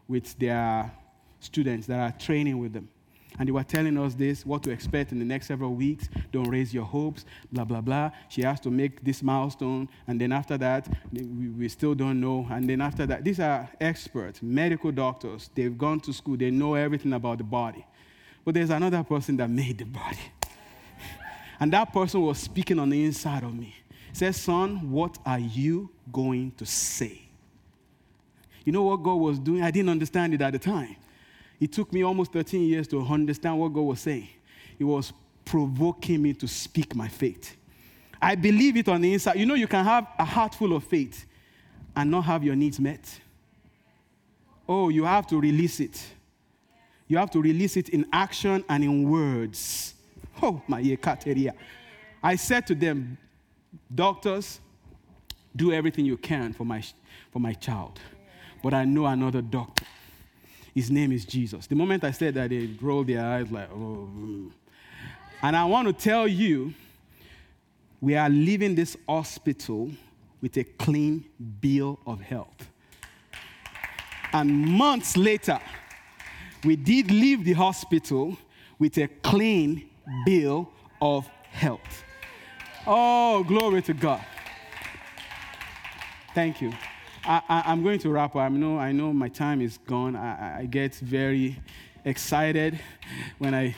[0.08, 0.90] with their
[1.40, 2.88] students that are training with them.
[3.38, 6.08] And they were telling us this, what to expect in the next several weeks.
[6.32, 8.10] Don't raise your hopes, blah, blah, blah.
[8.28, 9.88] She has to make this milestone.
[10.06, 12.46] And then after that, we, still don't know.
[12.50, 15.50] And then after that, these are experts, medical doctors.
[15.54, 17.84] They've gone to school, they know everything about the body.
[18.44, 20.18] But there's another person that made the body.
[21.60, 23.74] And that person was speaking on the inside of me.
[24.10, 27.22] He says, Son, what are you going to say?
[28.64, 29.62] You know what God was doing?
[29.62, 30.96] I didn't understand it at the time.
[31.60, 34.28] It took me almost 13 years to understand what God was saying.
[34.76, 35.12] He was
[35.44, 37.56] provoking me to speak my faith.
[38.20, 39.36] I believe it on the inside.
[39.36, 41.24] You know, you can have a heart full of faith
[41.94, 43.20] and not have your needs met.
[44.68, 46.04] Oh, you have to release it.
[47.08, 49.94] You have to release it in action and in words.
[50.42, 51.52] Oh, my yekateria.
[52.22, 53.18] I said to them,
[53.94, 54.60] doctors,
[55.54, 56.82] do everything you can for my,
[57.32, 57.98] for my child.
[58.62, 59.86] But I know another doctor
[60.76, 61.66] his name is Jesus.
[61.66, 64.10] The moment I said that, they rolled their eyes like, oh.
[64.14, 64.52] Mm.
[65.40, 66.74] And I want to tell you,
[68.02, 69.90] we are leaving this hospital
[70.42, 71.24] with a clean
[71.62, 72.68] bill of health.
[74.34, 75.58] And months later,
[76.62, 78.36] we did leave the hospital
[78.78, 79.88] with a clean
[80.24, 80.68] bill
[81.00, 82.04] of health.
[82.86, 84.24] Oh, glory to God.
[86.34, 86.72] Thank you.
[87.24, 88.42] I, am going to wrap up.
[88.42, 90.14] I know, I know my time is gone.
[90.14, 91.58] I, I get very
[92.04, 92.78] excited
[93.38, 93.74] when I,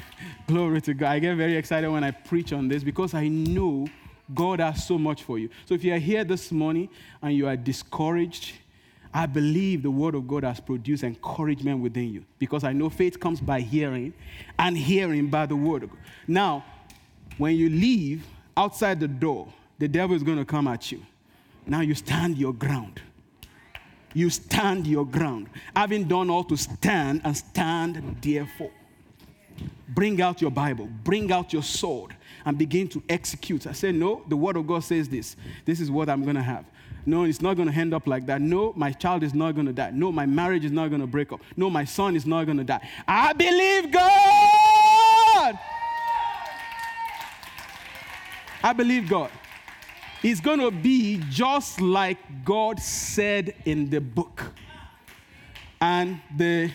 [0.47, 3.89] glory to God, I get very excited when I preach on this because I know
[4.35, 5.49] God has so much for you.
[5.64, 6.91] So if you are here this morning
[7.22, 8.53] and you are discouraged,
[9.12, 13.18] I believe the word of God has produced encouragement within you because I know faith
[13.18, 14.12] comes by hearing
[14.59, 15.98] and hearing by the word of God.
[16.26, 16.64] Now,
[17.38, 21.04] when you leave outside the door, the devil is going to come at you.
[21.66, 23.00] Now you stand your ground
[24.14, 25.49] you stand your ground.
[25.76, 28.70] Having done all to stand and stand therefore.
[29.88, 32.14] Bring out your Bible, bring out your sword,
[32.45, 33.66] and begin to execute.
[33.66, 35.34] I said, No, the word of God says this.
[35.64, 36.64] This is what I'm going to have.
[37.07, 38.41] No, it's not going to end up like that.
[38.41, 39.91] No, my child is not going to die.
[39.92, 41.41] No, my marriage is not going to break up.
[41.57, 42.87] No, my son is not going to die.
[43.07, 45.58] I believe God.
[48.62, 49.30] I believe God
[50.22, 54.53] It's going to be just like God said in the book.
[55.80, 56.72] And the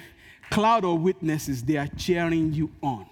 [0.50, 3.06] cloud of witnesses, they are cheering you on.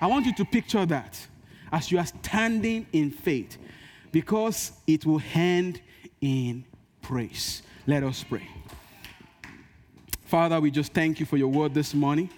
[0.00, 1.26] I want you to picture that
[1.72, 3.58] as you are standing in faith
[4.12, 5.80] because it will end
[6.20, 6.64] in
[7.02, 7.62] praise.
[7.86, 8.48] Let us pray.
[10.24, 12.30] Father, we just thank you for your word this morning.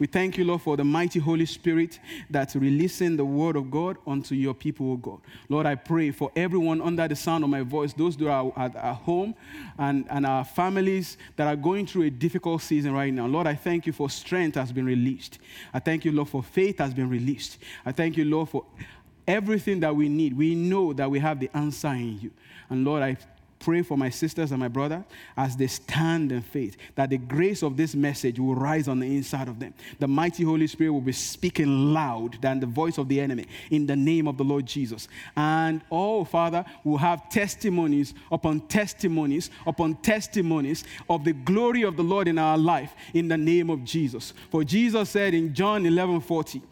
[0.00, 2.00] We thank you, Lord, for the mighty Holy Spirit
[2.30, 5.20] that's releasing the word of God unto your people, O God.
[5.50, 8.74] Lord, I pray for everyone under the sound of my voice, those that are at,
[8.76, 9.34] at home
[9.76, 13.26] and, and our families that are going through a difficult season right now.
[13.26, 15.38] Lord, I thank you for strength has been released.
[15.74, 17.58] I thank you, Lord, for faith has been released.
[17.84, 18.64] I thank you, Lord, for
[19.30, 20.36] everything that we need.
[20.36, 22.30] We know that we have the answer in you.
[22.68, 23.16] And Lord, I
[23.60, 25.04] pray for my sisters and my brother
[25.36, 29.06] as they stand in faith, that the grace of this message will rise on the
[29.06, 29.72] inside of them.
[29.98, 33.86] The mighty Holy Spirit will be speaking loud than the voice of the enemy in
[33.86, 35.08] the name of the Lord Jesus.
[35.36, 42.02] And oh, Father, we'll have testimonies upon testimonies upon testimonies of the glory of the
[42.02, 44.32] Lord in our life in the name of Jesus.
[44.50, 46.62] For Jesus said in John 11 40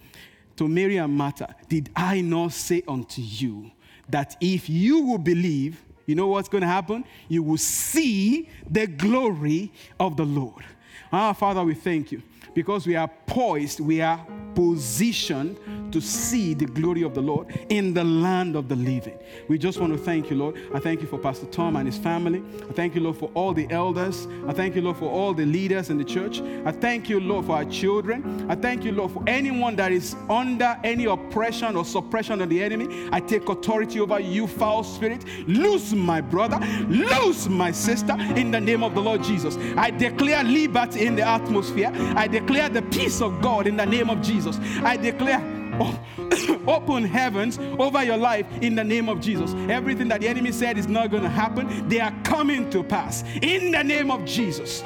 [0.58, 3.70] to Mary and Martha, Did I not say unto you
[4.08, 7.04] that if you will believe, you know what's going to happen?
[7.28, 10.64] You will see the glory of the Lord.
[11.12, 12.22] Ah, Father, we thank you
[12.58, 14.20] because we are poised, we are
[14.56, 15.56] positioned
[15.92, 19.16] to see the glory of the Lord in the land of the living.
[19.46, 20.56] We just want to thank you, Lord.
[20.74, 22.42] I thank you for Pastor Tom and his family.
[22.68, 24.26] I thank you, Lord, for all the elders.
[24.48, 26.40] I thank you, Lord, for all the leaders in the church.
[26.64, 28.50] I thank you, Lord, for our children.
[28.50, 32.60] I thank you, Lord, for anyone that is under any oppression or suppression of the
[32.60, 33.08] enemy.
[33.12, 35.24] I take authority over you, foul spirit.
[35.46, 36.58] Loose my brother,
[36.88, 39.56] loose my sister in the name of the Lord Jesus.
[39.76, 41.92] I declare liberty in the atmosphere.
[42.16, 44.58] I declare the peace of God in the name of Jesus.
[44.82, 45.38] I declare
[46.66, 49.52] open heavens over your life in the name of Jesus.
[49.68, 53.22] Everything that the enemy said is not going to happen, they are coming to pass
[53.42, 54.80] in the name of Jesus.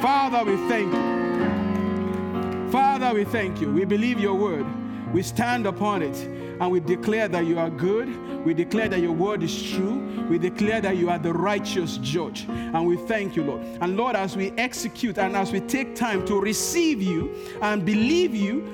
[0.00, 2.70] Father, we thank you.
[2.70, 3.68] Father, we thank you.
[3.72, 4.64] We believe your word.
[5.12, 6.14] We stand upon it
[6.60, 8.08] and we declare that you are good.
[8.44, 10.26] We declare that your word is true.
[10.28, 12.46] We declare that you are the righteous judge.
[12.48, 13.62] And we thank you, Lord.
[13.80, 18.34] And Lord, as we execute and as we take time to receive you and believe
[18.34, 18.72] you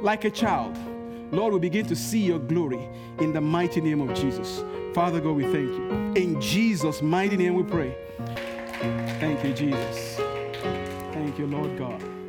[0.00, 0.76] like a child,
[1.32, 2.88] Lord, we begin to see your glory
[3.18, 4.64] in the mighty name of Jesus.
[4.94, 6.12] Father God, we thank you.
[6.16, 7.94] In Jesus' mighty name we pray.
[9.20, 10.16] Thank you, Jesus.
[11.12, 12.19] Thank you, Lord God.